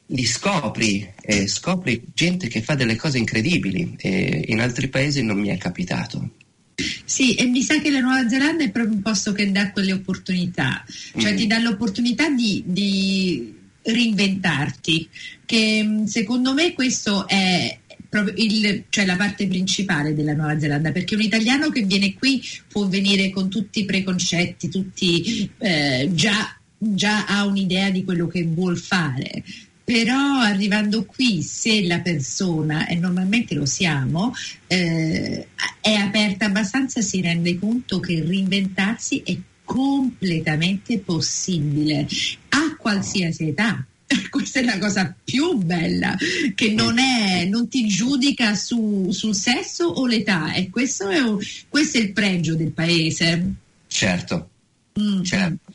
li 0.07 0.25
scopri, 0.25 1.11
eh, 1.21 1.47
scopri 1.47 2.03
gente 2.13 2.47
che 2.47 2.61
fa 2.61 2.75
delle 2.75 2.95
cose 2.95 3.17
incredibili 3.17 3.95
e 3.97 4.45
in 4.47 4.59
altri 4.59 4.87
paesi 4.87 5.23
non 5.23 5.39
mi 5.39 5.49
è 5.49 5.57
capitato. 5.57 6.29
Sì, 7.05 7.33
e 7.33 7.45
mi 7.45 7.63
sa 7.63 7.79
che 7.79 7.89
la 7.89 8.01
Nuova 8.01 8.27
Zelanda 8.29 8.63
è 8.63 8.69
proprio 8.69 8.93
un 8.93 9.01
posto 9.01 9.31
che 9.31 9.51
dà 9.51 9.71
quelle 9.71 9.93
opportunità, 9.93 10.85
cioè 11.17 11.33
mm. 11.33 11.35
ti 11.35 11.47
dà 11.47 11.57
l'opportunità 11.59 12.29
di, 12.29 12.63
di 12.67 13.55
reinventarti, 13.81 15.09
che 15.45 15.83
mm, 15.83 16.03
secondo 16.03 16.53
me 16.53 16.73
questo 16.73 17.27
è 17.27 17.79
il, 18.35 18.83
cioè 18.89 19.05
la 19.05 19.15
parte 19.15 19.47
principale 19.47 20.13
della 20.13 20.33
Nuova 20.33 20.59
Zelanda, 20.59 20.91
perché 20.91 21.15
un 21.15 21.21
italiano 21.21 21.69
che 21.69 21.81
viene 21.81 22.13
qui 22.13 22.41
può 22.67 22.87
venire 22.87 23.31
con 23.31 23.49
tutti 23.49 23.79
i 23.79 23.85
preconcetti, 23.85 24.69
tutti 24.69 25.49
eh, 25.57 26.09
già, 26.13 26.55
già 26.77 27.25
ha 27.25 27.43
un'idea 27.45 27.89
di 27.89 28.03
quello 28.03 28.27
che 28.27 28.43
vuol 28.43 28.77
fare 28.77 29.43
però 29.87 30.41
arrivando 30.41 31.05
qui 31.05 31.41
se 31.41 31.85
la 31.85 32.01
persona, 32.01 32.87
e 32.87 32.95
normalmente 32.95 33.55
lo 33.55 33.65
siamo, 33.65 34.33
eh, 34.67 35.47
è 35.79 35.93
aperta 35.93 36.47
abbastanza 36.47 36.99
si 36.99 37.21
rende 37.21 37.57
conto 37.57 38.01
che 38.01 38.21
reinventarsi 38.21 39.21
è 39.23 39.37
completamente 39.63 40.99
possibile 40.99 42.05
a 42.49 42.75
qualsiasi 42.77 43.47
età. 43.47 43.85
Questa 44.29 44.59
è 44.59 44.63
la 44.63 44.77
cosa 44.77 45.15
più 45.23 45.55
bella, 45.55 46.17
che 46.53 46.73
non, 46.73 46.99
è, 46.99 47.45
non 47.45 47.69
ti 47.69 47.87
giudica 47.87 48.55
su, 48.55 49.07
sul 49.11 49.35
sesso 49.35 49.85
o 49.85 50.05
l'età, 50.05 50.51
e 50.51 50.69
questo 50.69 51.07
è, 51.07 51.21
questo 51.69 51.97
è 51.97 52.01
il 52.01 52.11
pregio 52.11 52.55
del 52.55 52.71
paese. 52.71 53.53
Certo, 53.87 54.49
Mm. 54.99 55.21
Certo. 55.21 55.71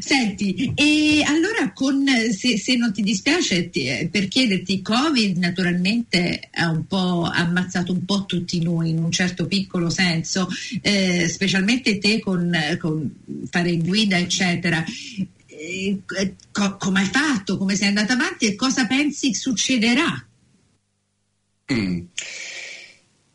Senti, 0.00 0.72
e 0.74 1.22
allora 1.24 1.72
con, 1.72 2.04
se, 2.36 2.58
se 2.58 2.74
non 2.76 2.92
ti 2.92 3.02
dispiace 3.02 3.70
ti, 3.70 3.86
eh, 3.86 4.08
per 4.10 4.26
chiederti, 4.26 4.82
Covid 4.82 5.36
naturalmente 5.36 6.48
ha 6.52 6.70
un 6.70 6.84
po' 6.86 7.22
ammazzato 7.22 7.92
un 7.92 8.04
po' 8.04 8.24
tutti 8.26 8.60
noi 8.60 8.90
in 8.90 8.98
un 8.98 9.12
certo 9.12 9.46
piccolo 9.46 9.90
senso, 9.90 10.48
eh, 10.82 11.28
specialmente 11.28 11.98
te 11.98 12.18
con, 12.18 12.52
con, 12.80 13.14
fare 13.48 13.76
guida 13.76 14.18
eccetera. 14.18 14.84
Eh, 15.46 16.00
co- 16.50 16.76
come 16.76 17.00
hai 17.00 17.06
fatto, 17.06 17.56
come 17.56 17.76
sei 17.76 17.88
andata 17.88 18.14
avanti 18.14 18.46
e 18.46 18.56
cosa 18.56 18.86
pensi 18.86 19.34
succederà? 19.34 20.26
Mm. 21.72 22.00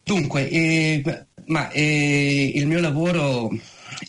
Dunque, 0.03 0.49
eh, 0.49 1.25
ma 1.45 1.69
eh, 1.69 2.51
il 2.55 2.67
mio 2.67 2.79
lavoro 2.79 3.51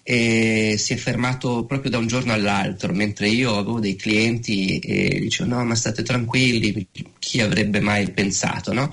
e 0.03 0.77
si 0.79 0.93
è 0.93 0.97
fermato 0.97 1.65
proprio 1.65 1.91
da 1.91 1.99
un 1.99 2.07
giorno 2.07 2.33
all'altro, 2.33 2.93
mentre 2.93 3.29
io 3.29 3.57
avevo 3.57 3.81
dei 3.81 3.97
clienti 3.97 4.79
e 4.79 5.21
dicevo 5.21 5.55
no 5.55 5.65
ma 5.65 5.75
state 5.75 6.03
tranquilli, 6.03 6.87
chi 7.19 7.41
avrebbe 7.41 7.81
mai 7.81 8.11
pensato, 8.11 8.73
no? 8.73 8.93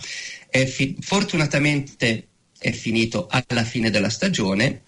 Fi- 0.50 0.95
fortunatamente 1.00 2.28
è 2.58 2.71
finito 2.71 3.28
alla 3.30 3.63
fine 3.63 3.89
della 3.89 4.10
stagione 4.10 4.82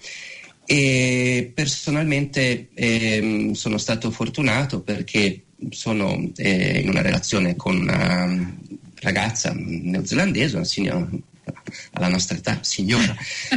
e 0.65 1.51
personalmente 1.53 2.69
eh, 2.73 3.51
sono 3.53 3.77
stato 3.77 4.11
fortunato 4.11 4.81
perché 4.81 5.43
sono 5.69 6.31
eh, 6.35 6.79
in 6.79 6.89
una 6.89 7.01
relazione 7.01 7.55
con 7.55 7.75
una 7.75 8.55
ragazza 9.01 9.51
neozelandese, 9.55 10.55
una 10.55 10.65
signora, 10.65 11.09
alla 11.93 12.07
nostra 12.07 12.37
età, 12.37 12.59
signora 12.61 13.15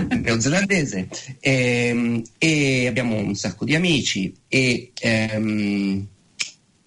neozelandese, 0.09 1.09
e, 1.40 1.87
ehm, 1.88 2.22
e, 2.38 2.87
abbiamo 2.87 3.16
un 3.16 3.35
sacco 3.35 3.64
di 3.64 3.74
amici 3.74 4.33
e 4.48 4.92
ehm, 5.00 6.07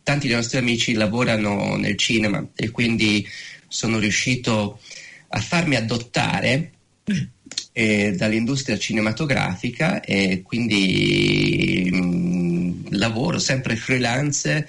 tanti 0.03 0.27
dei 0.27 0.35
nostri 0.35 0.57
amici 0.57 0.93
lavorano 0.93 1.75
nel 1.75 1.97
cinema 1.97 2.45
e 2.55 2.69
quindi 2.69 3.27
sono 3.67 3.97
riuscito 3.99 4.79
a 5.29 5.39
farmi 5.39 5.75
adottare 5.75 6.71
eh, 7.73 8.13
dall'industria 8.15 8.77
cinematografica 8.77 9.99
e 10.01 10.41
quindi 10.43 11.89
mh, 11.91 11.97
mm, 11.97 12.71
lavoro 12.91 13.39
sempre 13.39 13.75
freelance. 13.75 14.67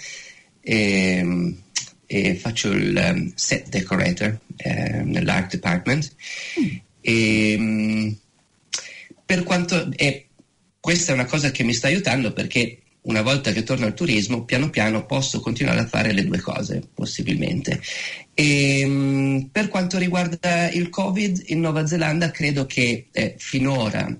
E, 0.60 1.18
ehm, 1.18 1.56
e 2.06 2.34
faccio 2.36 2.70
il 2.70 2.96
um, 2.96 3.32
set 3.34 3.68
decorator 3.68 4.38
eh, 4.56 5.02
nell'art 5.02 5.52
department. 5.52 6.14
Mm. 6.60 6.76
E, 7.00 7.56
um, 7.58 8.16
per 9.24 9.42
quanto 9.42 9.90
e 9.96 10.28
questa 10.78 11.10
è 11.10 11.14
una 11.14 11.24
cosa 11.24 11.50
che 11.50 11.64
mi 11.64 11.74
sta 11.74 11.88
aiutando 11.88 12.32
perché 12.32 12.78
una 13.02 13.22
volta 13.22 13.52
che 13.52 13.62
torno 13.62 13.86
al 13.86 13.94
turismo, 13.94 14.44
piano 14.44 14.70
piano 14.70 15.06
posso 15.06 15.40
continuare 15.40 15.80
a 15.80 15.86
fare 15.86 16.12
le 16.12 16.24
due 16.24 16.40
cose, 16.40 16.82
possibilmente. 16.92 17.80
E, 18.34 18.84
um, 18.84 19.48
per 19.50 19.68
quanto 19.68 19.98
riguarda 19.98 20.70
il 20.70 20.88
Covid 20.88 21.44
in 21.46 21.60
Nuova 21.60 21.86
Zelanda, 21.86 22.30
credo 22.30 22.66
che 22.66 23.08
eh, 23.10 23.34
finora 23.38 24.16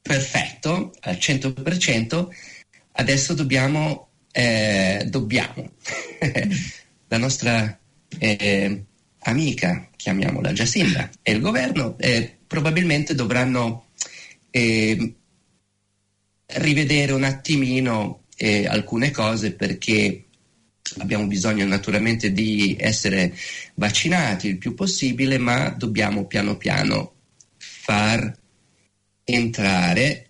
perfetto 0.00 0.94
al 1.00 1.16
100%, 1.16 2.28
adesso 2.92 3.34
dobbiamo 3.34 4.07
eh, 4.38 5.04
dobbiamo, 5.08 5.72
la 7.08 7.18
nostra 7.18 7.76
eh, 8.18 8.84
amica, 9.22 9.88
chiamiamola 9.96 10.52
Giacinda, 10.52 11.10
e 11.22 11.32
il 11.32 11.40
governo 11.40 11.98
eh, 11.98 12.36
probabilmente 12.46 13.16
dovranno 13.16 13.88
eh, 14.50 15.14
rivedere 16.46 17.12
un 17.12 17.24
attimino 17.24 18.26
eh, 18.36 18.64
alcune 18.68 19.10
cose 19.10 19.54
perché 19.54 20.26
abbiamo 20.98 21.26
bisogno 21.26 21.66
naturalmente 21.66 22.32
di 22.32 22.76
essere 22.78 23.34
vaccinati 23.74 24.46
il 24.46 24.58
più 24.58 24.72
possibile, 24.74 25.38
ma 25.38 25.70
dobbiamo 25.70 26.26
piano 26.26 26.56
piano 26.56 27.14
far 27.56 28.38
entrare 29.24 30.27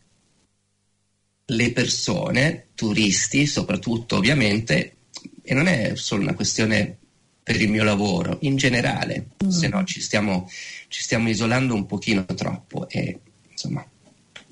le 1.51 1.73
persone, 1.73 2.69
turisti 2.75 3.47
soprattutto 3.47 4.17
ovviamente, 4.17 4.97
e 5.43 5.55
non 5.55 5.67
è 5.67 5.93
solo 5.95 6.23
una 6.23 6.35
questione 6.35 6.97
per 7.43 7.61
il 7.61 7.71
mio 7.71 7.85
lavoro, 7.85 8.37
in 8.43 8.57
generale, 8.57 9.29
mm. 9.43 9.49
se 9.49 9.69
no 9.69 9.83
ci 9.85 10.03
stiamo, 10.03 10.51
ci 10.89 11.03
stiamo, 11.03 11.31
isolando 11.31 11.75
un 11.75 11.87
pochino 11.87 12.25
troppo 12.27 12.87
e 12.91 13.19
insomma 13.51 13.83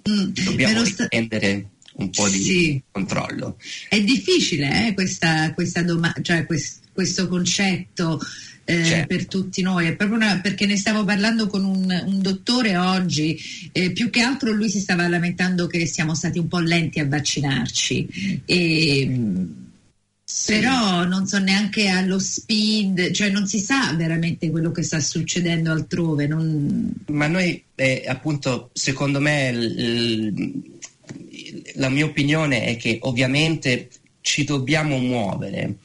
mm. 0.08 0.28
dobbiamo 0.44 0.84
sta... 0.84 1.02
riprendere 1.02 1.70
un 1.98 2.10
po' 2.10 2.28
di 2.28 2.42
sì. 2.42 2.82
controllo. 2.90 3.56
È 3.88 4.00
difficile 4.02 4.88
eh, 4.88 4.94
questa, 4.94 5.52
questa 5.54 5.82
doma- 5.82 6.14
cioè 6.22 6.46
quest- 6.46 6.80
questo 6.92 7.28
concetto 7.28 8.20
eh, 8.64 8.84
certo. 8.84 9.06
per 9.06 9.26
tutti 9.26 9.62
noi, 9.62 9.86
è 9.86 9.94
proprio 9.94 10.18
una, 10.18 10.40
perché 10.40 10.66
ne 10.66 10.76
stavo 10.76 11.04
parlando 11.04 11.46
con 11.46 11.64
un, 11.64 12.02
un 12.06 12.20
dottore 12.20 12.76
oggi, 12.76 13.38
eh, 13.72 13.92
più 13.92 14.10
che 14.10 14.20
altro 14.22 14.50
lui 14.52 14.68
si 14.68 14.80
stava 14.80 15.06
lamentando 15.06 15.68
che 15.68 15.86
siamo 15.86 16.14
stati 16.14 16.38
un 16.38 16.48
po' 16.48 16.58
lenti 16.58 16.98
a 16.98 17.06
vaccinarci. 17.06 18.42
E, 18.44 19.20
Però 20.46 21.04
non 21.04 21.26
so 21.26 21.38
neanche 21.38 21.86
allo 21.86 22.18
speed, 22.18 23.12
cioè 23.12 23.30
non 23.30 23.46
si 23.46 23.60
sa 23.60 23.94
veramente 23.94 24.50
quello 24.50 24.72
che 24.72 24.82
sta 24.82 24.98
succedendo 24.98 25.70
altrove. 25.70 26.26
Non... 26.26 26.92
Ma 27.06 27.28
noi, 27.28 27.62
eh, 27.76 28.02
appunto, 28.08 28.70
secondo 28.72 29.20
me, 29.20 29.52
l- 29.52 29.74
l- 29.74 30.75
la 31.74 31.88
mia 31.88 32.04
opinione 32.04 32.64
è 32.64 32.76
che 32.76 32.98
ovviamente 33.02 33.90
ci 34.20 34.44
dobbiamo 34.44 34.98
muovere. 34.98 35.76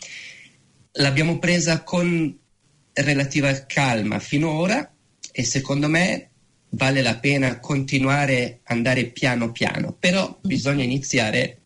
L'abbiamo 0.94 1.40
presa 1.40 1.84
con 1.84 2.38
relativa 2.94 3.66
calma 3.66 4.20
finora 4.20 4.92
e 5.32 5.44
secondo 5.44 5.88
me 5.88 6.30
vale 6.70 7.02
la 7.02 7.18
pena 7.18 7.60
continuare 7.60 8.60
ad 8.64 8.78
andare 8.78 9.06
piano 9.06 9.52
piano, 9.52 9.96
però 9.98 10.38
bisogna 10.42 10.84
iniziare 10.84 11.58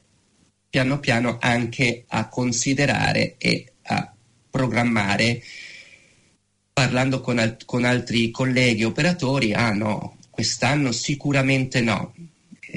piano 0.70 1.00
piano 1.00 1.38
anche 1.40 2.04
a 2.08 2.28
considerare 2.28 3.36
e 3.38 3.74
a 3.84 4.14
programmare, 4.50 5.42
parlando 6.74 7.22
con, 7.22 7.38
al- 7.40 7.58
con 7.66 7.86
altri 7.86 8.32
colleghi 8.32 8.84
operatori, 8.84 9.54
ah 9.54 9.74
no, 9.74 10.18
quest'anno 10.30 10.92
sicuramente 10.92 11.82
no. 11.82 12.14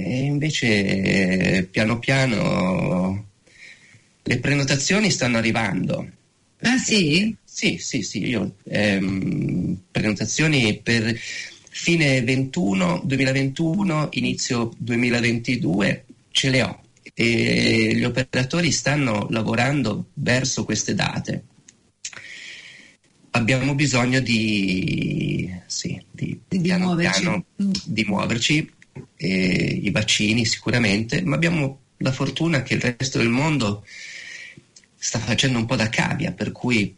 E 0.05 0.19
invece 0.21 1.69
piano 1.71 1.99
piano 1.99 3.27
le 4.23 4.39
prenotazioni 4.39 5.11
stanno 5.11 5.39
arrivando. 5.39 6.07
Ah 6.61 6.77
sì? 6.79 7.35
Sì, 7.45 7.79
sì, 7.79 8.03
sì, 8.03 8.27
io 8.27 8.57
ehm, 8.69 9.79
prenotazioni 9.91 10.79
per 10.83 11.19
fine 11.71 12.23
21, 12.23 13.03
2021, 13.05 14.09
inizio 14.13 14.73
2022 14.79 16.05
ce 16.31 16.51
le 16.51 16.63
ho 16.63 16.81
e 17.15 17.95
gli 17.97 18.05
operatori 18.05 18.71
stanno 18.71 19.27
lavorando 19.31 20.11
verso 20.15 20.65
queste 20.65 20.95
date. 20.95 21.45
Abbiamo 23.31 23.75
bisogno 23.75 24.21
di, 24.21 25.53
sì, 25.67 26.01
di, 26.11 26.39
Di 26.49 26.61
piano 26.61 26.87
muoverci. 26.87 27.21
piano 27.21 27.45
Mm. 27.63 27.71
di 27.85 28.05
muoverci, 28.05 28.71
e 29.17 29.81
i 29.83 29.91
vaccini 29.91 30.45
sicuramente, 30.45 31.23
ma 31.23 31.35
abbiamo 31.37 31.81
la 31.99 32.13
fortuna 32.13 32.63
che 32.63 32.75
il 32.75 32.81
resto 32.81 33.19
del 33.19 33.29
mondo 33.29 33.85
sta 34.97 35.19
facendo 35.19 35.59
un 35.59 35.67
po' 35.67 35.77
da 35.77 35.89
cavia, 35.89 36.33
per 36.33 36.53
cui 36.53 36.95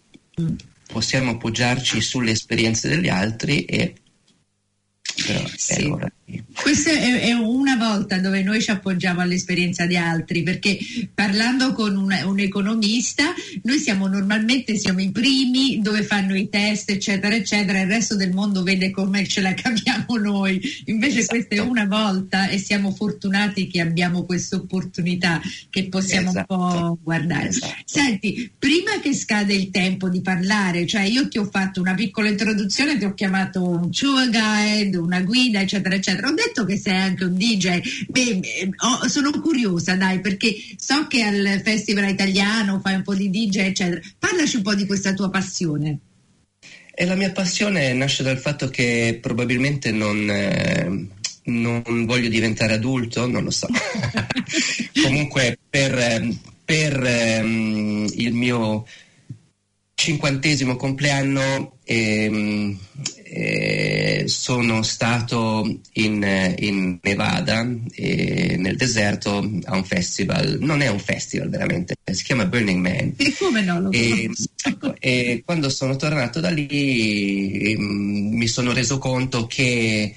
possiamo 0.86 1.32
appoggiarci 1.32 2.00
sulle 2.00 2.32
esperienze 2.32 2.88
degli 2.88 3.08
altri 3.08 3.64
e 3.64 3.94
però 5.26 5.46
Sì. 5.56 5.82
è 5.82 5.86
ora 5.86 6.12
Questa 6.52 6.90
è, 6.90 7.32
una 7.32 7.76
volta 7.76 8.18
dove 8.18 8.42
noi 8.42 8.60
ci 8.60 8.70
appoggiamo 8.70 9.20
all'esperienza 9.20 9.86
di 9.86 9.96
altri, 9.96 10.42
perché 10.42 10.78
parlando 11.14 11.72
con 11.72 11.96
un, 11.96 12.14
un 12.24 12.38
economista, 12.38 13.32
noi 13.62 13.78
siamo 13.78 14.06
normalmente 14.06 14.76
siamo 14.76 15.00
i 15.00 15.10
primi 15.10 15.80
dove 15.80 16.02
fanno 16.02 16.36
i 16.36 16.48
test, 16.48 16.90
eccetera, 16.90 17.34
eccetera, 17.34 17.80
il 17.80 17.88
resto 17.88 18.16
del 18.16 18.32
mondo 18.32 18.62
vede 18.62 18.90
come 18.90 19.26
ce 19.26 19.40
la 19.40 19.54
capiamo 19.54 20.16
noi. 20.16 20.60
Invece 20.86 21.18
Esatto. 21.20 21.36
questa 21.36 21.54
è 21.56 21.58
una 21.58 21.86
volta 21.86 22.48
e 22.48 22.58
siamo 22.58 22.92
fortunati 22.92 23.66
che 23.66 23.80
abbiamo 23.80 24.24
questa 24.24 24.56
opportunità 24.56 25.40
che 25.70 25.88
possiamo 25.88 26.30
Esatto. 26.30 26.54
un 26.54 26.58
po' 26.58 26.98
guardare. 27.02 27.48
Esatto. 27.48 27.74
Senti, 27.84 28.50
prima 28.58 29.00
che 29.00 29.14
scade 29.14 29.54
il 29.54 29.70
tempo 29.70 30.08
di 30.08 30.20
parlare, 30.20 30.86
cioè 30.86 31.02
io 31.02 31.28
ti 31.28 31.38
ho 31.38 31.44
fatto 31.44 31.80
una 31.80 31.94
piccola 31.94 32.28
introduzione, 32.28 32.98
ti 32.98 33.04
ho 33.04 33.14
chiamato 33.14 33.66
un 33.66 33.90
tour 33.90 34.28
guide, 34.28 34.96
una 34.96 35.20
guida, 35.20 35.60
eccetera, 35.60 35.94
eccetera. 35.94 36.19
Ho 36.28 36.34
detto 36.34 36.64
che 36.64 36.76
sei 36.76 36.96
anche 36.96 37.24
un 37.24 37.34
DJ. 37.36 37.80
Beh, 38.08 38.40
eh, 38.42 38.70
ho- 38.76 39.08
sono 39.08 39.30
curiosa, 39.40 39.94
dai, 39.96 40.20
perché 40.20 40.54
so 40.76 41.06
che 41.06 41.22
al 41.22 41.60
Festival 41.64 42.08
Italiano 42.08 42.80
fai 42.82 42.94
un 42.94 43.02
po' 43.02 43.14
di 43.14 43.30
DJ, 43.30 43.58
eccetera. 43.58 44.00
Parlaci 44.18 44.56
un 44.56 44.62
po' 44.62 44.74
di 44.74 44.86
questa 44.86 45.12
tua 45.14 45.30
passione. 45.30 45.98
E 46.92 47.04
la 47.06 47.14
mia 47.14 47.30
passione 47.30 47.92
nasce 47.94 48.22
dal 48.22 48.38
fatto 48.38 48.68
che 48.68 49.18
probabilmente 49.22 49.90
non, 49.90 50.28
eh, 50.28 51.06
non 51.44 52.04
voglio 52.04 52.28
diventare 52.28 52.74
adulto, 52.74 53.26
non 53.26 53.44
lo 53.44 53.50
so. 53.50 53.68
Comunque 55.02 55.58
per, 55.68 55.96
ehm, 55.96 56.38
per, 56.64 57.02
ehm, 57.02 58.06
il 58.16 58.34
mio 58.34 58.86
cinquantesimo 60.00 60.76
compleanno 60.76 61.76
ehm, 61.84 62.74
eh, 63.22 64.24
sono 64.28 64.82
stato 64.82 65.80
in, 65.92 66.54
in 66.58 66.98
Nevada, 67.02 67.68
eh, 67.92 68.56
nel 68.56 68.76
deserto, 68.76 69.36
a 69.64 69.76
un 69.76 69.84
festival. 69.84 70.56
Non 70.58 70.80
è 70.80 70.88
un 70.88 70.98
festival 70.98 71.50
veramente, 71.50 71.96
si 72.10 72.24
chiama 72.24 72.46
Burning 72.46 72.80
Man. 72.80 73.12
E 73.18 73.34
come 73.38 73.60
no? 73.60 73.78
Lo 73.78 73.92
E, 73.92 74.22
conosco. 74.22 74.48
ecco, 74.64 74.94
e 74.98 75.42
quando 75.44 75.68
sono 75.68 75.96
tornato 75.96 76.40
da 76.40 76.48
lì 76.48 77.76
mm, 77.78 78.36
mi 78.38 78.46
sono 78.46 78.72
reso 78.72 78.96
conto 78.96 79.46
che, 79.46 80.14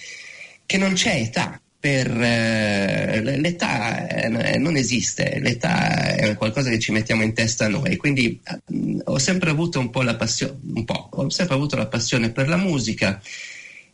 che 0.66 0.78
non 0.78 0.94
c'è 0.94 1.16
età. 1.20 1.62
Per, 1.84 2.10
eh, 2.10 3.22
l'età 3.40 4.08
eh, 4.08 4.58
non 4.58 4.78
esiste, 4.78 5.38
l'età 5.42 6.16
è 6.16 6.34
qualcosa 6.38 6.70
che 6.70 6.80
ci 6.80 6.94
mettiamo 6.94 7.24
in 7.24 7.34
testa 7.34 7.68
noi, 7.68 7.98
quindi 7.98 8.40
mm, 8.74 9.00
ho 9.04 9.18
sempre 9.18 9.50
avuto 9.50 9.80
un 9.82 9.90
po' 9.90 10.02
la 10.02 10.16
passione, 10.16 10.60
un 10.76 10.86
po', 10.86 11.10
ho 11.12 11.30
sempre 11.30 11.56
avuto 11.56 11.76
la 11.76 11.88
passione 11.88 12.32
per 12.32 12.48
la 12.48 12.56
musica 12.56 13.22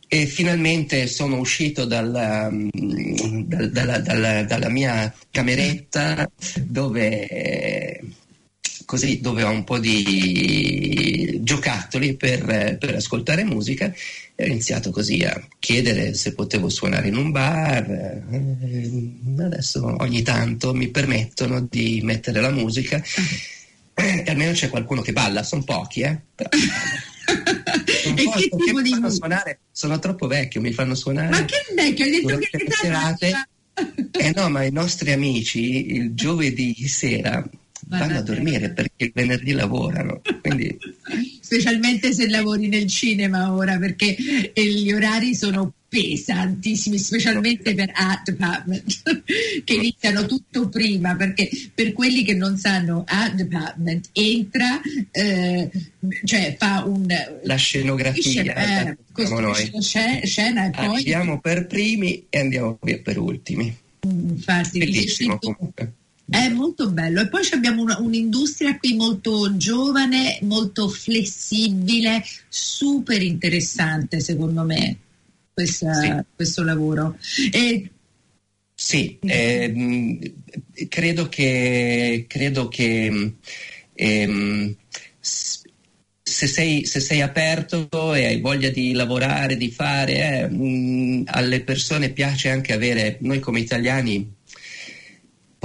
e 0.06 0.26
finalmente 0.26 1.08
sono 1.08 1.38
uscito 1.40 1.84
dalla, 1.84 2.48
mm, 2.48 2.68
dal- 3.46 3.70
dalla- 3.72 3.98
dalla- 3.98 4.44
dalla 4.44 4.68
mia 4.68 5.12
cameretta 5.28 6.30
dove 6.62 7.26
eh, 7.26 8.00
così 8.90 9.20
dove 9.20 9.44
ho 9.44 9.50
un 9.50 9.62
po' 9.62 9.78
di 9.78 11.38
giocattoli 11.44 12.16
per, 12.16 12.76
per 12.76 12.96
ascoltare 12.96 13.44
musica 13.44 13.94
e 14.34 14.42
ho 14.42 14.46
iniziato 14.48 14.90
così 14.90 15.22
a 15.22 15.40
chiedere 15.60 16.12
se 16.14 16.34
potevo 16.34 16.68
suonare 16.68 17.06
in 17.06 17.14
un 17.14 17.30
bar. 17.30 17.88
eh, 17.88 19.44
Adesso 19.44 19.94
ogni 20.00 20.22
tanto 20.22 20.74
mi 20.74 20.88
permettono 20.88 21.68
di 21.70 22.00
mettere 22.02 22.40
la 22.40 22.50
musica 22.50 23.00
e 23.94 24.24
almeno 24.26 24.50
c'è 24.50 24.68
qualcuno 24.68 25.02
che 25.02 25.12
balla, 25.12 25.44
sono 25.44 25.62
pochi, 25.62 26.00
eh? 26.00 26.20
Però, 26.34 26.48
e 26.50 28.14
che 28.14 28.48
tipo 28.48 28.82
di 28.82 28.90
musica? 28.90 29.08
suonare, 29.08 29.60
sono 29.70 30.00
troppo 30.00 30.26
vecchio, 30.26 30.60
mi 30.60 30.72
fanno 30.72 30.96
suonare. 30.96 31.28
Ma 31.30 31.44
che 31.44 31.64
vecchio, 31.76 32.06
hai 32.06 32.10
detto 32.10 32.38
che 32.38 32.48
età 32.50 32.74
serate. 32.74 33.48
Eh 34.10 34.32
no, 34.34 34.50
ma 34.50 34.64
i 34.64 34.72
nostri 34.72 35.12
amici 35.12 35.92
il 35.94 36.12
giovedì 36.12 36.74
sera 36.88 37.48
Vanno 37.98 38.18
a 38.18 38.22
dormire 38.22 38.70
perché 38.70 39.04
il 39.04 39.12
venerdì 39.14 39.52
lavorano. 39.52 40.20
Quindi 40.40 40.76
specialmente 41.40 42.12
se 42.12 42.28
lavori 42.28 42.68
nel 42.68 42.86
cinema 42.86 43.52
ora 43.52 43.78
perché 43.78 44.16
eh, 44.52 44.64
gli 44.64 44.92
orari 44.92 45.34
sono 45.34 45.72
pesantissimi 45.90 46.98
specialmente 46.98 47.74
per 47.74 47.90
Art 47.92 48.30
Department 48.30 49.02
che 49.64 49.74
iniziano 49.74 50.24
tutto 50.24 50.68
prima 50.68 51.16
perché 51.16 51.50
per 51.74 51.92
quelli 51.92 52.22
che 52.22 52.34
non 52.34 52.56
sanno 52.56 53.02
Art 53.04 53.34
Department 53.34 54.10
entra 54.12 54.80
eh, 55.10 55.68
cioè 56.22 56.54
fa 56.56 56.84
un 56.86 57.08
la 57.42 57.56
scenografia 57.56 58.86
eh, 58.86 58.96
costruisce 59.10 60.24
scena 60.24 60.66
e 60.66 60.70
poi 60.70 60.94
Arriviamo 61.10 61.40
per 61.40 61.66
primi 61.66 62.26
e 62.30 62.38
andiamo 62.38 62.78
via 62.82 63.00
per 63.02 63.18
ultimi. 63.18 63.76
infatti 64.02 64.78
Bellissimo 64.78 65.38
comunque. 65.38 65.94
È 66.30 66.48
molto 66.48 66.90
bello 66.90 67.20
e 67.20 67.28
poi 67.28 67.42
abbiamo 67.52 67.82
una- 67.82 67.98
un'industria 67.98 68.78
qui 68.78 68.94
molto 68.94 69.56
giovane, 69.56 70.38
molto 70.42 70.88
flessibile, 70.88 72.22
super 72.48 73.20
interessante 73.22 74.20
secondo 74.20 74.62
me 74.62 74.96
questa- 75.52 75.92
Sì. 75.94 76.12
questo 76.34 76.62
lavoro. 76.62 77.16
E, 77.52 77.90
Sì, 78.74 79.18
ehm, 79.20 80.18
credo 80.88 81.28
che, 81.28 82.24
credo 82.26 82.68
che 82.68 83.34
s- 85.20 85.60
se, 86.22 86.46
sei, 86.46 86.86
se 86.86 87.00
sei 87.00 87.20
aperto 87.20 88.14
e 88.14 88.24
hai 88.24 88.40
voglia 88.40 88.70
di 88.70 88.92
lavorare, 88.92 89.56
di 89.58 89.70
fare, 89.70 90.40
eh, 90.44 90.48
mh, 90.48 91.24
alle 91.26 91.60
persone 91.62 92.10
piace 92.10 92.48
anche 92.48 92.72
avere, 92.72 93.18
noi 93.20 93.40
come 93.40 93.60
italiani 93.60 94.32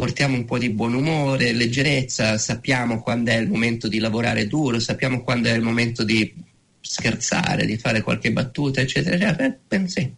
portiamo 0.05 0.35
un 0.35 0.45
po' 0.45 0.59
di 0.59 0.69
buon 0.69 0.93
umore, 0.93 1.51
leggerezza, 1.51 2.37
sappiamo 2.37 3.01
quando 3.01 3.31
è 3.31 3.37
il 3.37 3.49
momento 3.49 3.87
di 3.87 3.97
lavorare 3.97 4.45
duro, 4.45 4.79
sappiamo 4.79 5.23
quando 5.23 5.49
è 5.49 5.53
il 5.53 5.63
momento 5.63 6.03
di 6.03 6.31
scherzare, 6.79 7.65
di 7.65 7.75
fare 7.77 8.01
qualche 8.01 8.31
battuta, 8.31 8.81
eccetera. 8.81 9.15
eccetera. 9.15 9.57
Eh, 9.67 9.87
sì. 9.87 10.13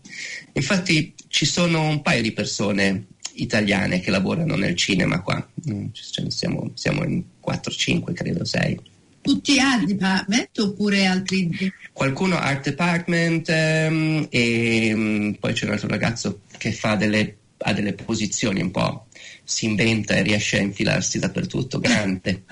Infatti 0.51 1.13
ci 1.29 1.45
sono 1.45 1.87
un 1.87 2.01
paio 2.01 2.21
di 2.21 2.33
persone 2.33 3.05
italiane 3.35 4.01
che 4.01 4.11
lavorano 4.11 4.57
nel 4.57 4.75
cinema 4.75 5.21
qua, 5.21 5.47
Mm, 5.69 5.87
siamo, 5.93 6.71
siamo 6.75 7.03
in 7.03 7.23
4-5, 7.45 8.13
credo 8.13 8.43
6. 8.45 8.79
tutti 9.21 9.59
Art 9.59 9.85
Department 9.85 10.57
oppure 10.59 11.05
altri? 11.05 11.49
Qualcuno 11.91 12.37
Art 12.37 12.69
Department 12.69 13.49
ehm, 13.49 14.27
e 14.29 14.93
mm, 14.93 15.31
poi 15.39 15.53
c'è 15.53 15.65
un 15.65 15.71
altro 15.71 15.87
ragazzo 15.89 16.41
che 16.57 16.71
fa 16.71 16.95
delle, 16.95 17.37
ha 17.59 17.73
delle 17.73 17.93
posizioni 17.93 18.61
un 18.61 18.71
po', 18.71 19.06
si 19.47 19.65
inventa 19.65 20.13
e 20.15 20.23
riesce 20.23 20.57
a 20.57 20.61
infilarsi 20.61 21.19
dappertutto, 21.19 21.79
grande. 21.79 22.43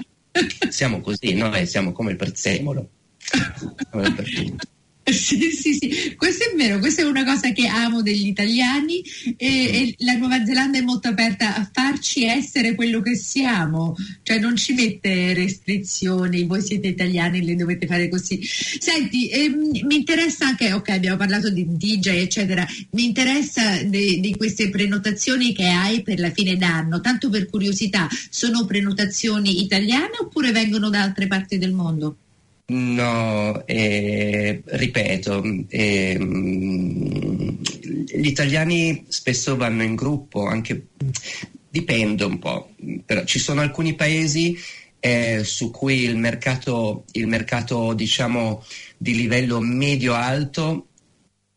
siamo 0.70 1.02
così, 1.02 1.34
noi 1.34 1.68
siamo 1.68 1.92
come 1.92 2.12
il 2.12 2.18
prezzemolo. 2.18 2.90
Sì, 5.16 5.52
sì, 5.52 5.74
sì, 5.74 6.16
questo 6.16 6.50
è 6.50 6.56
vero, 6.56 6.80
questa 6.80 7.04
è 7.04 7.06
una 7.06 7.24
cosa 7.24 7.52
che 7.52 7.68
amo 7.68 8.02
degli 8.02 8.26
italiani 8.26 9.04
e, 9.38 9.48
e, 9.48 9.96
la 10.00 10.14
Nuova 10.14 10.44
Zelanda 10.44 10.80
è 10.80 10.82
molto 10.82 11.08
aperta 11.10 11.56
a 11.56 11.70
farci 11.72 12.26
essere 12.26 12.74
quello 12.74 13.02
che 13.02 13.16
siamo, 13.16 13.96
cioè 14.24 14.40
non 14.40 14.56
ci 14.56 14.74
mette 14.74 15.36
restrizioni, 15.36 16.46
voi 16.46 16.62
siete 16.62 16.88
italiani, 16.88 17.46
le 17.46 17.56
dovete 17.56 17.86
fare 17.86 18.10
così. 18.10 18.40
Senti, 18.44 19.30
ehm, 19.30 19.86
mi 19.86 19.96
interessa 19.96 20.48
anche, 20.48 20.74
ok, 20.74 20.90
abbiamo 20.90 21.18
parlato 21.18 21.52
di 21.52 21.66
DJ, 21.68 22.08
eccetera, 22.22 22.66
mi 22.92 23.06
interessa 23.06 23.84
di 23.84 24.34
queste 24.36 24.70
prenotazioni 24.70 25.54
che 25.54 25.68
hai 25.68 26.02
per 26.02 26.20
la 26.20 26.32
fine 26.32 26.58
d'anno, 26.58 27.00
tanto 27.00 27.30
per 27.30 27.48
curiosità, 27.48 28.08
sono 28.32 28.66
prenotazioni 28.66 29.62
italiane 29.62 30.18
oppure 30.20 30.52
vengono 30.52 30.90
da 30.90 31.04
altre 31.04 31.28
parti 31.28 31.60
del 31.60 31.74
mondo? 31.74 32.18
No, 32.68 33.64
eh, 33.68 34.64
ripeto, 34.66 35.44
eh, 35.68 36.18
gli 36.20 38.28
italiani 38.28 39.06
spesso 39.08 39.56
vanno 39.56 39.84
in 39.84 39.94
gruppo, 39.94 40.48
anche 40.48 40.88
dipende 41.70 42.24
un 42.24 42.40
po', 42.40 42.72
però 43.06 43.24
ci 43.26 43.38
sono 43.38 43.62
alcuni 43.62 43.94
paesi 43.94 44.58
eh, 45.00 45.44
su 45.44 45.70
cui 45.70 46.02
il 46.02 46.18
mercato, 46.18 47.04
il 47.12 47.28
mercato 47.28 47.94
diciamo 47.94 48.64
di 48.98 49.16
livello 49.16 49.60
medio-alto 49.60 50.88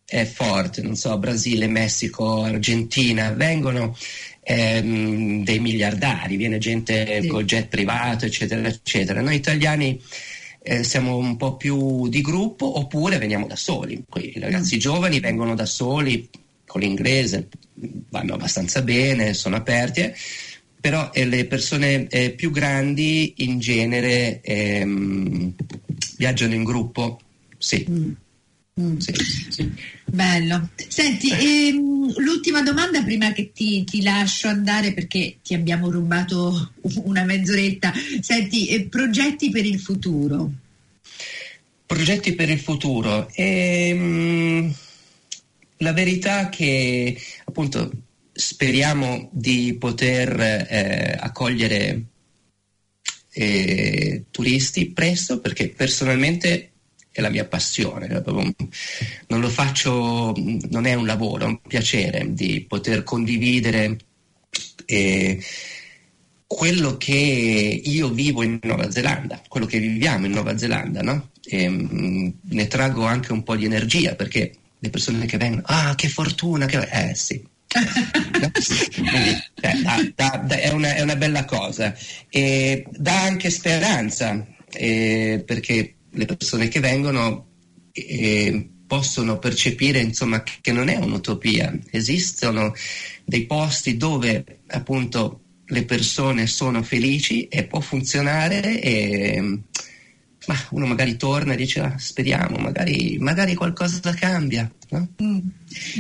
è 0.05 0.27
forte, 0.27 0.83
non 0.83 0.97
so, 0.97 1.17
Brasile, 1.19 1.69
Messico, 1.69 2.43
Argentina, 2.43 3.31
vengono 3.31 3.97
ehm, 4.43 5.45
dei 5.45 5.59
miliardari, 5.59 6.37
viene 6.37 6.59
gente 6.59 7.23
sì. 7.23 7.29
col 7.29 7.45
jet 7.45 7.69
privato, 7.69 8.27
eccetera, 8.27 8.69
eccetera. 8.69 9.23
Noi 9.23 9.37
italiani 9.37 9.99
eh, 10.69 10.85
siamo 10.85 11.17
un 11.17 11.37
po' 11.39 11.57
più 11.57 12.09
di 12.09 12.21
gruppo 12.21 12.79
oppure 12.79 13.17
veniamo 13.17 13.47
da 13.47 13.57
soli. 13.57 14.03
I 14.15 14.39
ragazzi 14.39 14.77
mm. 14.77 14.79
giovani 14.79 15.19
vengono 15.19 15.55
da 15.55 15.65
soli 15.65 16.29
con 16.67 16.83
l'inglese, 16.83 17.49
vanno 18.11 18.35
abbastanza 18.35 18.83
bene, 18.83 19.33
sono 19.33 19.57
aperti, 19.57 20.01
eh, 20.01 20.15
però 20.79 21.11
eh, 21.15 21.25
le 21.25 21.47
persone 21.47 22.07
eh, 22.09 22.33
più 22.33 22.51
grandi 22.51 23.33
in 23.39 23.59
genere 23.59 24.43
ehm, 24.43 25.55
viaggiano 26.19 26.55
in 26.55 26.65
gruppo, 26.65 27.19
sì. 27.57 27.87
Mm. 27.89 28.11
Mm. 28.81 28.97
Sì, 28.99 29.13
sì. 29.49 29.73
Bello. 30.05 30.69
Senti, 30.87 31.31
ehm, 31.31 31.98
l'ultima 32.17 32.63
domanda 32.63 33.03
prima 33.03 33.33
che 33.33 33.53
ti, 33.53 33.85
ti, 33.85 34.03
lascio 34.03 34.49
andare 34.49 34.93
perché 34.93 35.37
ti 35.43 35.55
abbiamo 35.55 35.91
rubato 35.91 36.73
una 37.05 37.25
mezz'oretta. 37.25 37.93
Senti, 38.21 38.69
eh, 38.69 38.85
progetti 38.85 39.51
per 39.51 39.65
il 39.65 39.79
futuro. 39.79 40.51
Progetti 41.87 42.35
per 42.35 42.51
il 42.51 42.61
futuro. 42.61 43.31
Ehm, 43.35 44.75
la 45.79 45.93
verità 45.93 46.49
che 46.49 47.17
appunto 47.45 47.91
speriamo 48.33 49.29
di 49.33 49.77
poter 49.79 50.41
eh, 50.41 51.17
accogliere 51.19 52.03
eh, 53.33 54.25
turisti 54.31 54.91
presto 54.91 55.41
perché 55.41 55.69
personalmente 55.69 56.71
è 57.19 57.21
la 57.21 57.31
mia 57.31 57.45
passione, 57.47 58.07
non 58.07 59.41
lo 59.41 59.49
faccio, 59.49 60.33
non 60.71 60.87
è 60.87 60.95
un 60.95 61.07
lavoro, 61.07 61.45
è 61.45 61.49
un 61.49 61.61
piacere 61.61 62.33
di 62.33 62.65
poter 62.67 63.03
condividere 63.03 63.97
eh, 64.87 65.43
quello 66.47 66.97
che 66.97 67.83
io 67.85 68.09
vivo 68.11 68.43
in 68.43 68.59
Nuova 68.63 68.91
Zelanda, 68.91 69.43
quello 69.49 69.67
che 69.67 69.79
viviamo 69.79 70.27
in 70.27 70.33
Nuova 70.33 70.57
Zelanda, 70.57 71.03
no? 71.03 71.31
E, 71.45 71.69
mh, 71.69 71.89
mm, 71.93 72.29
ne 72.51 72.67
traggo 72.69 73.05
anche 73.05 73.33
un 73.33 73.43
po' 73.43 73.57
di 73.57 73.65
energia 73.65 74.15
perché 74.15 74.53
le 74.79 74.91
persone 74.91 75.27
che 75.27 75.37
vengono, 75.37 75.63
ah 75.67 75.95
che 75.97 76.09
fortuna, 76.09 76.67
che... 76.67 76.79
eh 76.91 77.15
sì, 77.15 77.45
Quindi, 78.95 79.31
eh, 79.61 79.83
da, 79.83 79.99
da, 80.15 80.43
da, 80.47 80.57
è, 80.57 80.71
una, 80.71 80.95
è, 80.95 81.03
una, 81.03 81.17
bella 81.17 81.45
cosa 81.45 81.95
e 82.31 82.87
dà 82.97 83.23
anche 83.23 83.51
speranza 83.51 84.47
eh, 84.73 85.43
perché 85.45 85.97
le 86.11 86.25
persone 86.25 86.69
che 86.69 86.81
vengono 86.81 87.47
eh, 87.93 88.69
possono 88.87 89.39
percepire 89.39 90.01
insomma, 90.01 90.43
che 90.43 90.73
non 90.73 90.89
è 90.89 90.97
un'utopia, 90.97 91.79
esistono 91.91 92.73
dei 93.25 93.45
posti 93.47 93.97
dove 93.97 94.61
appunto 94.69 95.41
le 95.67 95.85
persone 95.85 96.47
sono 96.47 96.83
felici 96.83 97.47
e 97.49 97.65
può 97.65 97.81
funzionare 97.81 98.81
e 98.81 99.61
ma 100.49 100.57
uno 100.71 100.87
magari 100.87 101.17
torna 101.17 101.53
e 101.53 101.57
dice 101.57 101.81
ah, 101.81 101.99
speriamo, 101.99 102.57
magari, 102.57 103.19
magari 103.21 103.55
qualcosa 103.55 104.15
cambia. 104.15 104.71
No? 104.91 105.07
Mm. 105.23 105.39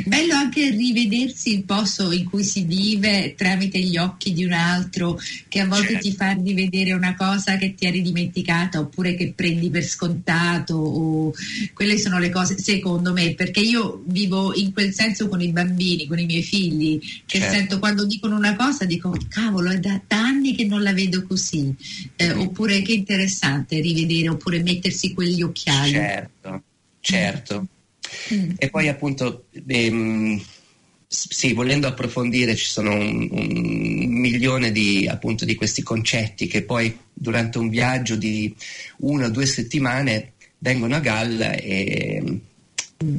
Bello 0.06 0.34
anche 0.34 0.70
rivedersi 0.70 1.52
il 1.52 1.64
posto 1.64 2.10
in 2.10 2.24
cui 2.24 2.42
si 2.42 2.64
vive 2.64 3.34
tramite 3.36 3.78
gli 3.80 3.98
occhi 3.98 4.32
di 4.32 4.44
un 4.44 4.52
altro, 4.52 5.20
che 5.48 5.60
a 5.60 5.66
volte 5.66 5.92
certo. 5.92 6.08
ti 6.08 6.14
fa 6.14 6.30
rivedere 6.32 6.92
una 6.92 7.14
cosa 7.14 7.56
che 7.58 7.74
ti 7.74 7.84
eri 7.84 8.00
dimenticata 8.00 8.80
oppure 8.80 9.14
che 9.14 9.32
prendi 9.34 9.68
per 9.68 9.84
scontato. 9.84 10.74
O... 10.74 11.34
Quelle 11.74 11.98
sono 11.98 12.18
le 12.18 12.30
cose, 12.30 12.58
secondo 12.58 13.12
me, 13.12 13.34
perché 13.34 13.60
io 13.60 14.02
vivo 14.06 14.54
in 14.54 14.72
quel 14.72 14.94
senso 14.94 15.28
con 15.28 15.42
i 15.42 15.52
bambini, 15.52 16.06
con 16.06 16.18
i 16.18 16.24
miei 16.24 16.42
figli, 16.42 16.98
che 17.26 17.38
certo. 17.38 17.54
sento 17.54 17.78
quando 17.78 18.06
dicono 18.06 18.36
una 18.36 18.56
cosa, 18.56 18.86
dico 18.86 19.14
cavolo, 19.28 19.70
è 19.70 19.78
da, 19.78 20.00
da 20.06 20.18
anni 20.18 20.54
che 20.54 20.64
non 20.64 20.82
la 20.82 20.94
vedo 20.94 21.26
così. 21.26 21.74
Eh, 22.16 22.34
mm. 22.34 22.40
Oppure 22.40 22.80
che 22.80 22.92
interessante 22.92 23.80
rivedere, 23.80 24.30
oppure 24.30 24.62
mettersi 24.62 25.12
quegli 25.12 25.42
occhiali. 25.42 25.90
Certo, 25.90 26.62
certo. 27.00 27.66
Mm. 28.34 28.50
E 28.58 28.70
poi 28.70 28.88
appunto, 28.88 29.46
ehm, 29.66 30.42
sì, 31.06 31.52
volendo 31.52 31.86
approfondire 31.86 32.54
ci 32.54 32.66
sono 32.66 32.94
un, 32.94 33.28
un 33.30 34.06
milione 34.10 34.72
di, 34.72 35.08
appunto, 35.08 35.44
di 35.44 35.54
questi 35.54 35.82
concetti 35.82 36.46
che 36.46 36.62
poi 36.62 36.96
durante 37.12 37.58
un 37.58 37.68
viaggio 37.68 38.16
di 38.16 38.54
una 38.98 39.26
o 39.26 39.30
due 39.30 39.46
settimane 39.46 40.32
vengono 40.58 40.96
a 40.96 41.00
galla 41.00 41.52
e... 41.54 42.40
Mm 43.04 43.16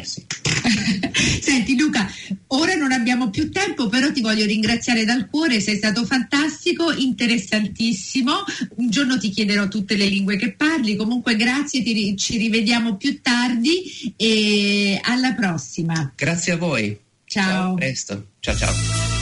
eh 0.00 0.04
sì. 0.04 0.24
Senti 1.40 1.76
Luca, 1.76 2.10
ora 2.48 2.74
non 2.74 2.92
abbiamo 2.92 3.30
più 3.30 3.50
tempo, 3.50 3.88
però 3.88 4.12
ti 4.12 4.20
voglio 4.20 4.44
ringraziare 4.44 5.04
dal 5.04 5.28
cuore, 5.28 5.60
sei 5.60 5.76
stato 5.76 6.04
fantastico, 6.04 6.92
interessantissimo. 6.92 8.32
Un 8.76 8.90
giorno 8.90 9.18
ti 9.18 9.30
chiederò 9.30 9.68
tutte 9.68 9.96
le 9.96 10.06
lingue 10.06 10.36
che 10.36 10.52
parli. 10.52 10.96
Comunque 10.96 11.36
grazie, 11.36 11.82
ti, 11.82 12.16
ci 12.16 12.36
rivediamo 12.36 12.96
più 12.96 13.20
tardi 13.20 14.14
e 14.16 14.98
alla 15.02 15.32
prossima. 15.32 16.12
Grazie 16.16 16.52
a 16.52 16.56
voi. 16.56 16.98
Ciao. 17.24 17.48
ciao 17.48 17.72
a 17.72 17.74
presto. 17.74 18.26
Ciao 18.40 18.56
ciao. 18.56 19.21